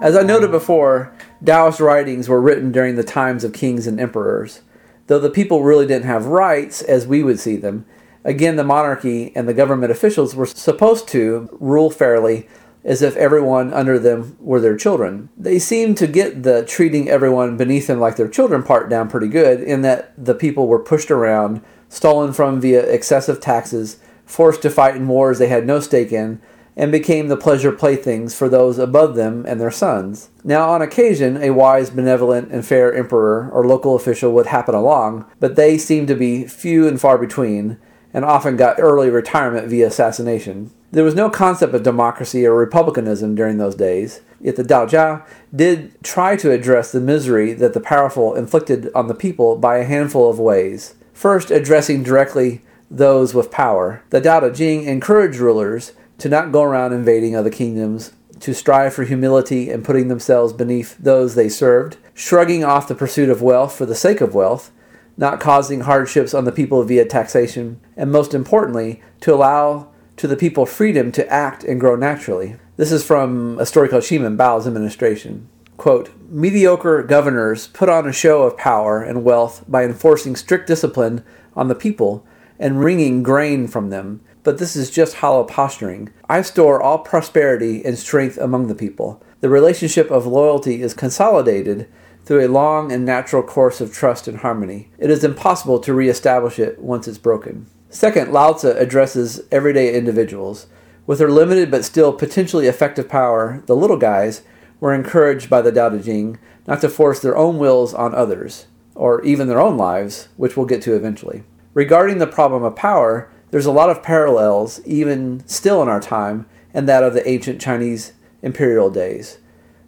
[0.00, 1.12] As I noted before,
[1.44, 4.62] Taoist writings were written during the times of kings and emperors.
[5.08, 7.84] Though the people really didn't have rights as we would see them,
[8.24, 12.48] again, the monarchy and the government officials were supposed to rule fairly
[12.82, 15.28] as if everyone under them were their children.
[15.36, 19.28] They seemed to get the treating everyone beneath them like their children part down pretty
[19.28, 21.60] good, in that the people were pushed around,
[21.90, 26.40] stolen from via excessive taxes, forced to fight in wars they had no stake in,
[26.76, 30.30] and became the pleasure playthings for those above them and their sons.
[30.44, 35.26] Now, on occasion, a wise, benevolent, and fair emperor or local official would happen along,
[35.40, 37.78] but they seemed to be few and far between,
[38.12, 40.70] and often got early retirement via assassination.
[40.92, 46.02] There was no concept of democracy or republicanism during those days, yet the Daojia did
[46.02, 50.28] try to address the misery that the powerful inflicted on the people by a handful
[50.28, 50.94] of ways.
[51.12, 54.02] First, addressing directly those with power.
[54.10, 58.94] The Tao Te Ching encouraged rulers to not go around invading other kingdoms, to strive
[58.94, 63.74] for humility and putting themselves beneath those they served, shrugging off the pursuit of wealth
[63.74, 64.70] for the sake of wealth,
[65.16, 70.36] not causing hardships on the people via taxation, and most importantly, to allow to the
[70.36, 72.56] people freedom to act and grow naturally.
[72.76, 75.48] This is from a story called Ximen Bao's administration.
[75.76, 81.24] Quote, mediocre governors put on a show of power and wealth by enforcing strict discipline
[81.54, 82.26] on the people
[82.58, 84.20] and wringing grain from them.
[84.42, 86.10] But this is just hollow posturing.
[86.28, 89.22] I store all prosperity and strength among the people.
[89.40, 91.88] The relationship of loyalty is consolidated
[92.24, 94.90] through a long and natural course of trust and harmony.
[94.98, 97.66] It is impossible to reestablish it once it's broken.
[97.88, 100.66] Second, Lao Tzu addresses everyday individuals.
[101.06, 104.42] With their limited but still potentially effective power, the little guys
[104.78, 108.66] were encouraged by the Tao Te Ching not to force their own wills on others,
[108.94, 111.42] or even their own lives, which we'll get to eventually.
[111.74, 116.46] Regarding the problem of power, there's a lot of parallels, even still in our time,
[116.72, 119.38] and that of the ancient Chinese imperial days.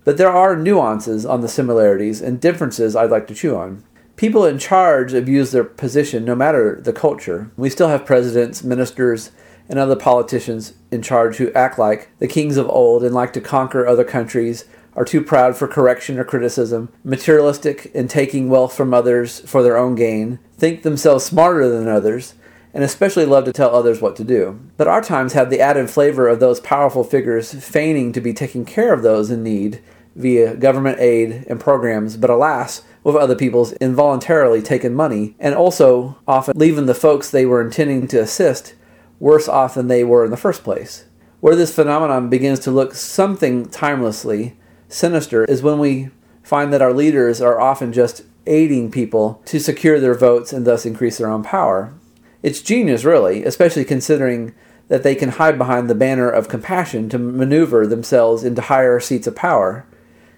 [0.05, 3.85] But there are nuances on the similarities and differences I'd like to chew on.
[4.17, 7.51] People in charge abuse their position no matter the culture.
[7.57, 9.31] We still have presidents, ministers,
[9.69, 13.41] and other politicians in charge who act like the kings of old and like to
[13.41, 18.93] conquer other countries, are too proud for correction or criticism, materialistic in taking wealth from
[18.93, 22.35] others for their own gain, think themselves smarter than others,
[22.75, 24.59] and especially love to tell others what to do.
[24.77, 28.65] But our times have the added flavor of those powerful figures feigning to be taking
[28.65, 29.83] care of those in need
[30.15, 36.17] via government aid and programs, but alas, with other people's involuntarily taken money, and also
[36.27, 38.75] often leaving the folks they were intending to assist
[39.19, 41.05] worse off than they were in the first place.
[41.41, 44.57] Where this phenomenon begins to look something timelessly
[44.89, 46.11] sinister is when we
[46.43, 50.85] find that our leaders are often just aiding people to secure their votes and thus
[50.85, 51.95] increase their own power.
[52.43, 54.55] It's genius, really, especially considering
[54.89, 59.27] that they can hide behind the banner of compassion to maneuver themselves into higher seats
[59.27, 59.87] of power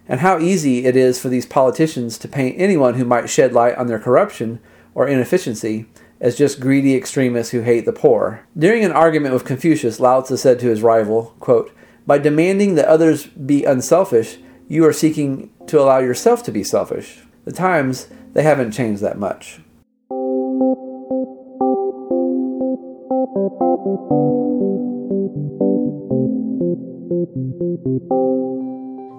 [0.07, 3.77] and how easy it is for these politicians to paint anyone who might shed light
[3.77, 4.61] on their corruption
[4.95, 5.87] or inefficiency
[6.21, 8.47] as just greedy extremists who hate the poor.
[8.57, 11.73] During an argument with Confucius, Lao Tzu said to his rival, quote,
[12.07, 14.39] By demanding that others be unselfish,
[14.69, 17.23] you are seeking to allow yourself to be selfish.
[17.45, 19.61] The times, they haven't changed that much.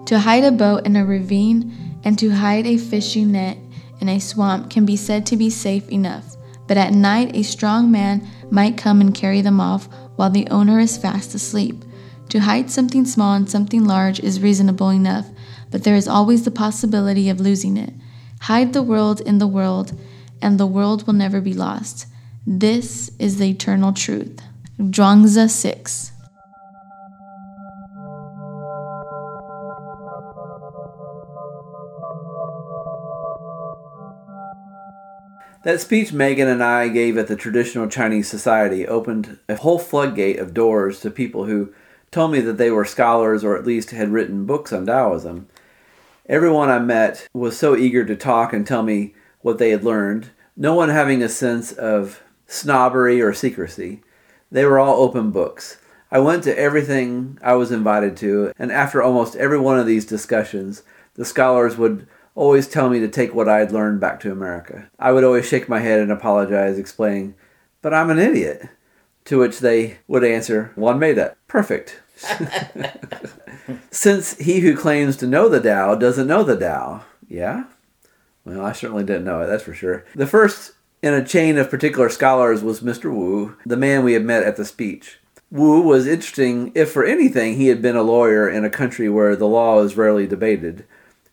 [0.06, 3.58] To hide a boat in a ravine and to hide a fishing net
[4.00, 6.36] in a swamp can be said to be safe enough,
[6.68, 10.78] but at night a strong man might come and carry them off while the owner
[10.78, 11.84] is fast asleep.
[12.28, 15.28] To hide something small and something large is reasonable enough,
[15.72, 17.92] but there is always the possibility of losing it.
[18.42, 19.98] Hide the world in the world,
[20.40, 22.06] and the world will never be lost.
[22.48, 24.40] This is the eternal truth.
[24.78, 26.12] Zhuangzi 6.
[35.64, 40.38] That speech Megan and I gave at the traditional Chinese society opened a whole floodgate
[40.38, 41.74] of doors to people who
[42.12, 45.48] told me that they were scholars or at least had written books on Taoism.
[46.28, 50.30] Everyone I met was so eager to talk and tell me what they had learned,
[50.56, 54.02] no one having a sense of snobbery or secrecy.
[54.50, 55.78] They were all open books.
[56.10, 60.06] I went to everything I was invited to, and after almost every one of these
[60.06, 60.82] discussions,
[61.14, 64.88] the scholars would always tell me to take what I had learned back to America.
[64.98, 67.34] I would always shake my head and apologize, explaining,
[67.82, 68.68] But I'm an idiot.
[69.24, 71.36] To which they would answer, One made it.
[71.48, 72.00] Perfect.
[73.90, 77.04] Since he who claims to know the Tao doesn't know the Tao.
[77.26, 77.64] Yeah?
[78.44, 80.04] Well, I certainly didn't know it, that's for sure.
[80.14, 80.72] The first
[81.02, 83.12] in a chain of particular scholars was Mr.
[83.12, 85.18] Wu, the man we had met at the speech.
[85.50, 89.36] Wu was interesting if for anything he had been a lawyer in a country where
[89.36, 90.84] the law is rarely debated.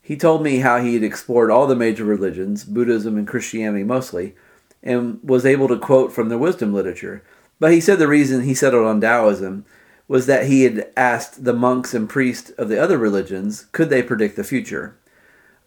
[0.02, 4.36] He told me how he had explored all the major religions, Buddhism and Christianity mostly,
[4.84, 7.24] and was able to quote from their wisdom literature.
[7.60, 9.66] But he said the reason he settled on Taoism
[10.08, 14.04] was that he had asked the monks and priests of the other religions could they
[14.04, 14.96] predict the future.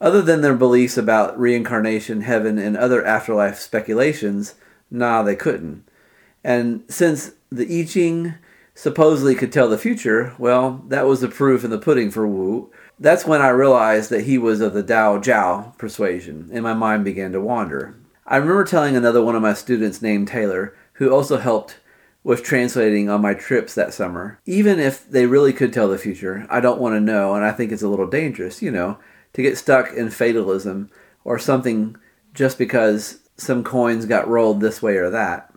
[0.00, 4.54] Other than their beliefs about reincarnation, heaven, and other afterlife speculations,
[4.90, 5.88] nah, they couldn't.
[6.44, 8.34] And since the I Ching
[8.74, 12.70] supposedly could tell the future, well, that was the proof in the pudding for Wu.
[12.98, 17.04] That's when I realized that he was of the Dao Jiao persuasion, and my mind
[17.04, 17.94] began to wander.
[18.26, 21.78] I remember telling another one of my students named Taylor, who also helped
[22.22, 24.40] with translating on my trips that summer.
[24.46, 27.52] Even if they really could tell the future, I don't want to know, and I
[27.52, 28.98] think it's a little dangerous, you know,
[29.36, 30.90] to get stuck in fatalism
[31.22, 31.94] or something
[32.32, 35.52] just because some coins got rolled this way or that.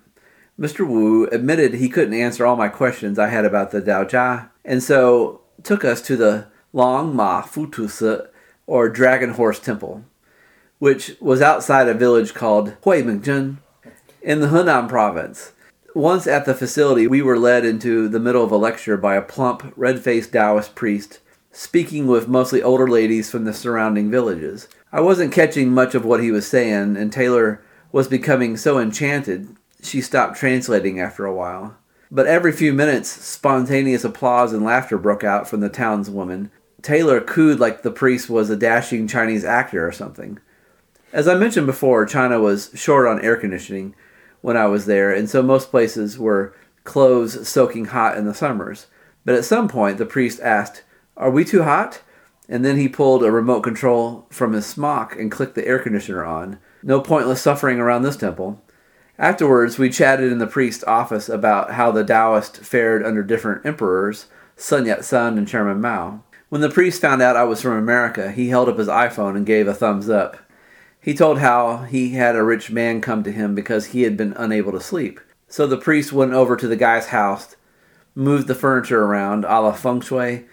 [0.59, 0.85] Mr.
[0.85, 4.83] Wu admitted he couldn't answer all my questions I had about the Dao Jia, and
[4.83, 8.27] so took us to the Long Ma Futu
[8.67, 10.03] or Dragon Horse Temple,
[10.79, 13.59] which was outside a village called Huimengzhen
[14.21, 15.53] in the Henan province.
[15.95, 19.21] Once at the facility, we were led into the middle of a lecture by a
[19.21, 21.21] plump, red faced Taoist priest,
[21.59, 24.69] speaking with mostly older ladies from the surrounding villages.
[24.93, 29.57] I wasn't catching much of what he was saying, and Taylor was becoming so enchanted
[29.83, 31.75] she stopped translating after a while.
[32.09, 36.49] But every few minutes, spontaneous applause and laughter broke out from the townswomen.
[36.81, 40.39] Taylor cooed like the priest was a dashing Chinese actor or something.
[41.11, 43.95] As I mentioned before, China was short on air conditioning
[44.39, 46.55] when I was there, and so most places were
[46.85, 48.87] clothes soaking hot in the summers.
[49.25, 50.83] But at some point, the priest asked,
[51.19, 52.01] Are we too hot?
[52.47, 56.23] And then he pulled a remote control from his smock and clicked the air conditioner
[56.23, 56.57] on.
[56.81, 58.63] No pointless suffering around this temple.
[59.19, 64.27] Afterwards, we chatted in the priest's office about how the Taoist fared under different emperors,
[64.55, 66.23] Sun Yat sen and Chairman Mao.
[66.47, 69.45] When the priest found out I was from America, he held up his iPhone and
[69.45, 70.37] gave a thumbs up.
[71.01, 74.33] He told how he had a rich man come to him because he had been
[74.37, 75.19] unable to sleep.
[75.49, 77.57] So the priest went over to the guy's house,
[78.15, 80.45] moved the furniture around a la feng shui,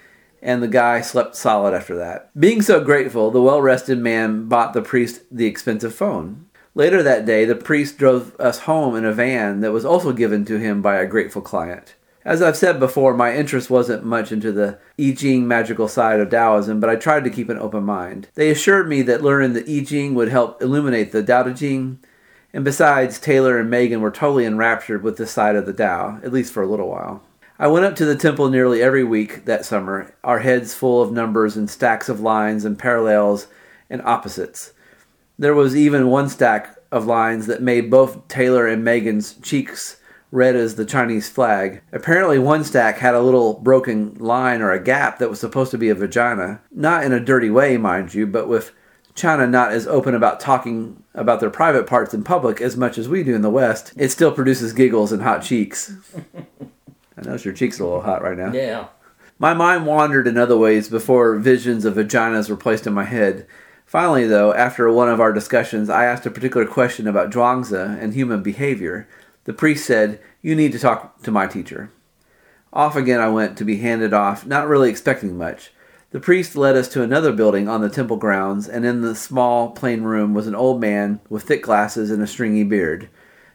[0.43, 2.31] and the guy slept solid after that.
[2.39, 6.47] Being so grateful, the well rested man bought the priest the expensive phone.
[6.75, 10.45] Later that day, the priest drove us home in a van that was also given
[10.45, 11.95] to him by a grateful client.
[12.23, 16.29] As I've said before, my interest wasn't much into the I Ching magical side of
[16.29, 18.29] Taoism, but I tried to keep an open mind.
[18.35, 22.01] They assured me that learning the I Ching would help illuminate the Tao Te Ching,
[22.53, 26.33] and besides, Taylor and Megan were totally enraptured with this side of the Tao, at
[26.33, 27.23] least for a little while.
[27.59, 31.11] I went up to the temple nearly every week that summer, our heads full of
[31.11, 33.47] numbers and stacks of lines and parallels
[33.89, 34.75] and opposites.
[35.39, 39.97] There was even one stack of lines that made both Taylor and Megan's cheeks
[40.31, 41.81] red as the Chinese flag.
[41.93, 45.79] Apparently, one stack had a little broken line or a gap that was supposed to
[45.79, 46.61] be a vagina.
[46.71, 48.73] Not in a dirty way, mind you, but with
[49.15, 53.09] China not as open about talking about their private parts in public as much as
[53.09, 55.95] we do in the West, it still produces giggles and hot cheeks.
[57.17, 58.53] I notice your cheeks are a little hot right now.
[58.53, 58.89] Yeah.
[59.39, 63.47] My mind wandered in other ways before visions of vaginas were placed in my head.
[63.85, 68.15] Finally, though, after one of our discussions, I asked a particular question about Zhuangzi and
[68.15, 69.09] human behavior.
[69.45, 71.91] The priest said, You need to talk to my teacher.
[72.73, 75.71] Off again I went to be handed off, not really expecting much.
[76.11, 79.71] The priest led us to another building on the temple grounds, and in the small,
[79.71, 83.09] plain room was an old man with thick glasses and a stringy beard.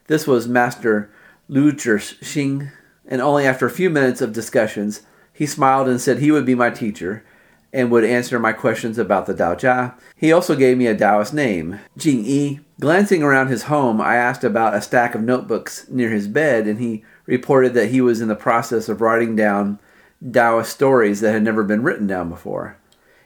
[0.08, 1.10] This was Master
[1.48, 2.72] Lu Xing,
[3.12, 5.02] and only after a few minutes of discussions,
[5.34, 7.26] he smiled and said he would be my teacher
[7.74, 9.94] and would answer my questions about the Dao Jia.
[10.16, 12.62] He also gave me a Taoist name, Jing Yi.
[12.80, 16.80] Glancing around his home, I asked about a stack of notebooks near his bed, and
[16.80, 19.80] he reported that he was in the process of writing down
[20.32, 22.78] Taoist stories that had never been written down before.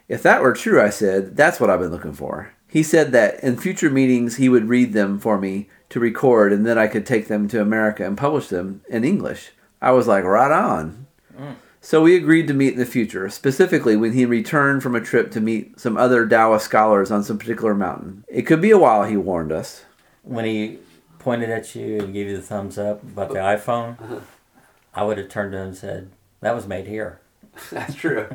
[0.08, 2.54] If that were true, I said, that's what I've been looking for.
[2.68, 6.66] He said that in future meetings he would read them for me to record, and
[6.66, 9.52] then I could take them to America and publish them in English.
[9.86, 11.06] I was like, right on.
[11.40, 11.58] Mm.
[11.80, 15.30] So we agreed to meet in the future, specifically when he returned from a trip
[15.34, 18.24] to meet some other Taoist scholars on some particular mountain.
[18.28, 19.86] It could be a while, he warned us.
[20.24, 20.80] When he
[21.20, 24.20] pointed at you and gave you the thumbs up about the iPhone, uh-huh.
[24.96, 26.10] I would have turned to him and said,
[26.42, 27.22] That was made here.
[27.70, 28.28] That's true.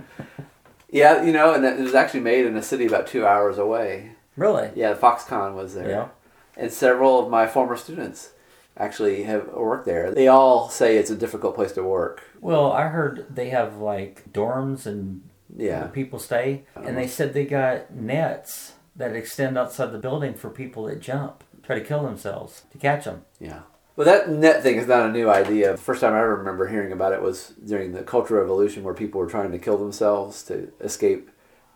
[0.88, 4.12] yeah, you know, and it was actually made in a city about two hours away.
[4.36, 4.70] Really?
[4.76, 5.90] Yeah, Foxconn was there.
[5.90, 6.09] Yeah.
[6.57, 8.30] And several of my former students
[8.76, 10.12] actually have worked there.
[10.12, 12.22] They all say it's a difficult place to work.
[12.40, 15.22] Well, I heard they have like dorms and
[15.56, 20.48] yeah, people stay, and they said they got nets that extend outside the building for
[20.48, 23.24] people that jump, try to kill themselves to catch them.
[23.40, 23.62] Yeah.
[23.96, 25.72] Well, that net thing is not a new idea.
[25.72, 28.94] The first time I ever remember hearing about it was during the Cultural Revolution, where
[28.94, 31.30] people were trying to kill themselves to escape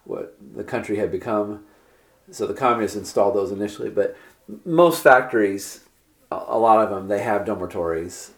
[0.05, 1.65] what the country had become.
[2.31, 4.17] So the communists installed those initially, but
[4.65, 5.84] most factories
[6.31, 8.33] a lot of them they have dormitories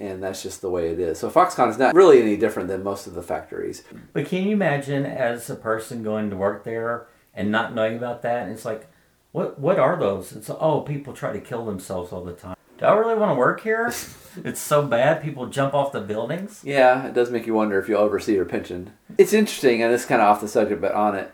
[0.00, 1.18] and that's just the way it is.
[1.18, 3.82] So Foxconn is not really any different than most of the factories.
[4.12, 8.22] But can you imagine as a person going to work there and not knowing about
[8.22, 8.44] that?
[8.44, 8.88] And it's like,
[9.32, 10.32] what what are those?
[10.32, 12.56] It's oh, people try to kill themselves all the time.
[12.78, 13.86] Do I really want to work here?
[14.44, 15.22] it's so bad.
[15.22, 16.62] People jump off the buildings.
[16.64, 18.92] Yeah, it does make you wonder if you'll ever see your pension.
[19.18, 21.32] It's interesting, and it's kind of off the subject, but on it.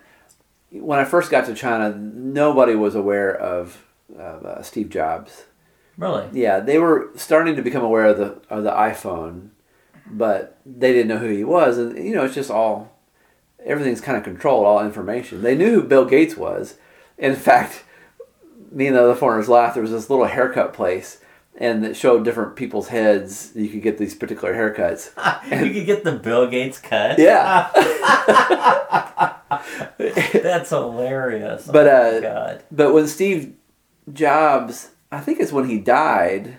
[0.71, 3.85] When I first got to China, nobody was aware of,
[4.17, 5.43] of uh, Steve Jobs
[5.97, 6.27] Really?
[6.33, 9.49] Yeah, they were starting to become aware of the of the iPhone,
[10.05, 12.91] but they didn't know who he was, and you know it's just all
[13.65, 15.41] everything's kind of controlled, all information.
[15.41, 16.75] They knew who Bill Gates was.
[17.17, 17.83] In fact,
[18.71, 19.75] me and the other foreigners laughed.
[19.75, 21.21] There was this little haircut place,
[21.57, 23.51] and it showed different people's heads.
[23.55, 25.11] You could get these particular haircuts.
[25.65, 27.17] you could get the Bill Gates cut.
[27.19, 27.71] Yeah.
[29.97, 31.67] That's hilarious.
[31.67, 33.55] But oh uh, but when Steve
[34.11, 36.57] Jobs I think it's when he died,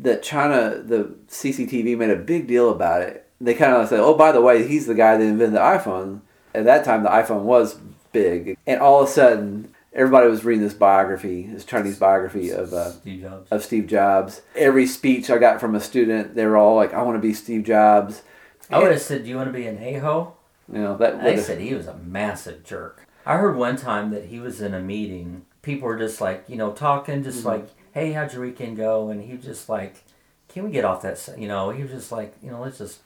[0.00, 3.26] that China, the CCTV made a big deal about it.
[3.40, 6.20] They kind of said, "Oh, by the way, he's the guy that invented the iPhone."
[6.54, 7.78] At that time, the iPhone was
[8.12, 12.72] big, and all of a sudden, everybody was reading this biography, this Chinese biography of
[12.72, 13.52] uh, Steve Jobs.
[13.52, 14.42] of Steve Jobs.
[14.56, 17.34] Every speech I got from a student, they were all like, "I want to be
[17.34, 18.22] Steve Jobs."
[18.70, 20.32] I would have said, "Do you want to be an a-ho?"
[20.72, 21.14] You know that.
[21.20, 23.06] I would've- said he was a massive jerk.
[23.26, 25.42] I heard one time that he was in a meeting.
[25.62, 27.48] People were just like, you know, talking, just Mm-hmm.
[27.48, 30.04] like, "Hey, how'd your weekend go?" And he was just like,
[30.48, 33.00] "Can we get off that?" You know, he was just like, you know, let's just.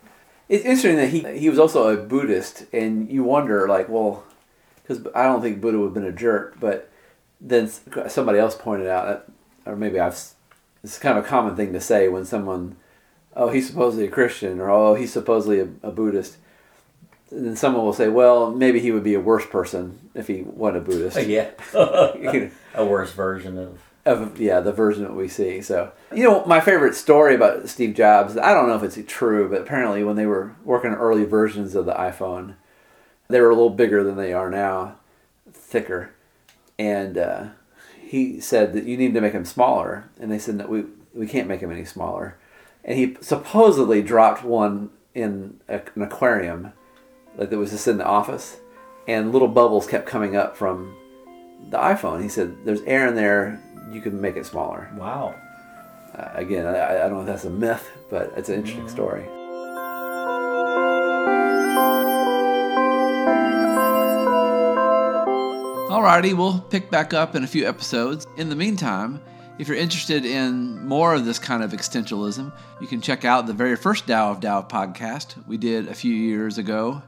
[0.49, 4.25] It's interesting that he he was also a Buddhist, and you wonder like, well,
[4.83, 6.91] because I don't think Buddha would have been a jerk, but
[7.41, 7.71] then
[8.09, 9.07] somebody else pointed out,
[9.65, 10.19] that, or maybe I've
[10.83, 12.77] it's kind of a common thing to say when someone,
[13.37, 16.37] oh, he's supposedly a Christian, or oh, he's supposedly a, a Buddhist.
[17.31, 20.43] And then someone will say, well, maybe he would be a worse person if he
[20.43, 21.17] wasn't a Buddhist.
[21.29, 23.79] Yeah, You know, a worse version of.
[24.07, 25.61] Of yeah the version that we see.
[25.61, 29.49] So you know my favorite story about steve jobs i don't know if it's true
[29.49, 32.55] but apparently when they were working on early versions of the iphone
[33.31, 34.97] they were a little bigger than they are now
[35.53, 36.11] thicker.
[36.79, 37.47] And uh,
[38.01, 40.11] he said that you need to make them smaller.
[40.19, 40.85] And they said that we
[41.15, 42.37] we can't make them any smaller.
[42.85, 46.73] And he supposedly dropped one in a, an aquarium
[47.37, 48.59] like that was just in the office.
[49.07, 50.97] And little bubbles kept coming up from
[51.69, 52.23] the iPhone.
[52.23, 53.61] He said, "There's air in there.
[53.91, 55.35] You can make it smaller." Wow.
[56.17, 59.27] Uh, again, I, I don't know if that's a myth, but it's an interesting story.
[65.91, 68.27] Alrighty, we'll pick back up in a few episodes.
[68.37, 69.21] In the meantime,
[69.59, 73.53] if you're interested in more of this kind of existentialism, you can check out the
[73.53, 77.03] very first Tao of Tao podcast we did a few years ago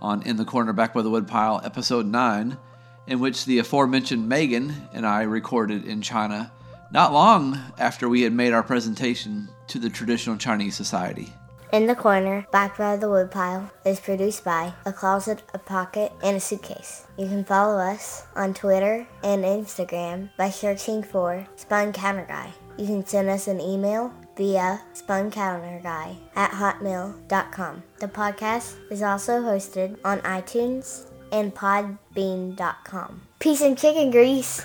[0.00, 2.58] on In the Corner Back by the Woodpile, episode 9,
[3.06, 6.52] in which the aforementioned Megan and I recorded in China
[6.90, 11.32] not long after we had made our presentation to the traditional Chinese society.
[11.72, 16.36] In the Corner, Back by the Woodpile, is produced by A Closet, a Pocket, and
[16.36, 17.04] a Suitcase.
[17.18, 22.52] You can follow us on Twitter and Instagram by searching for Spun Counter Guy.
[22.78, 27.82] You can send us an email via spuncounterguy at hotmail.com.
[27.98, 33.22] The podcast is also hosted on iTunes and podbean.com.
[33.40, 34.62] Peace and chicken grease!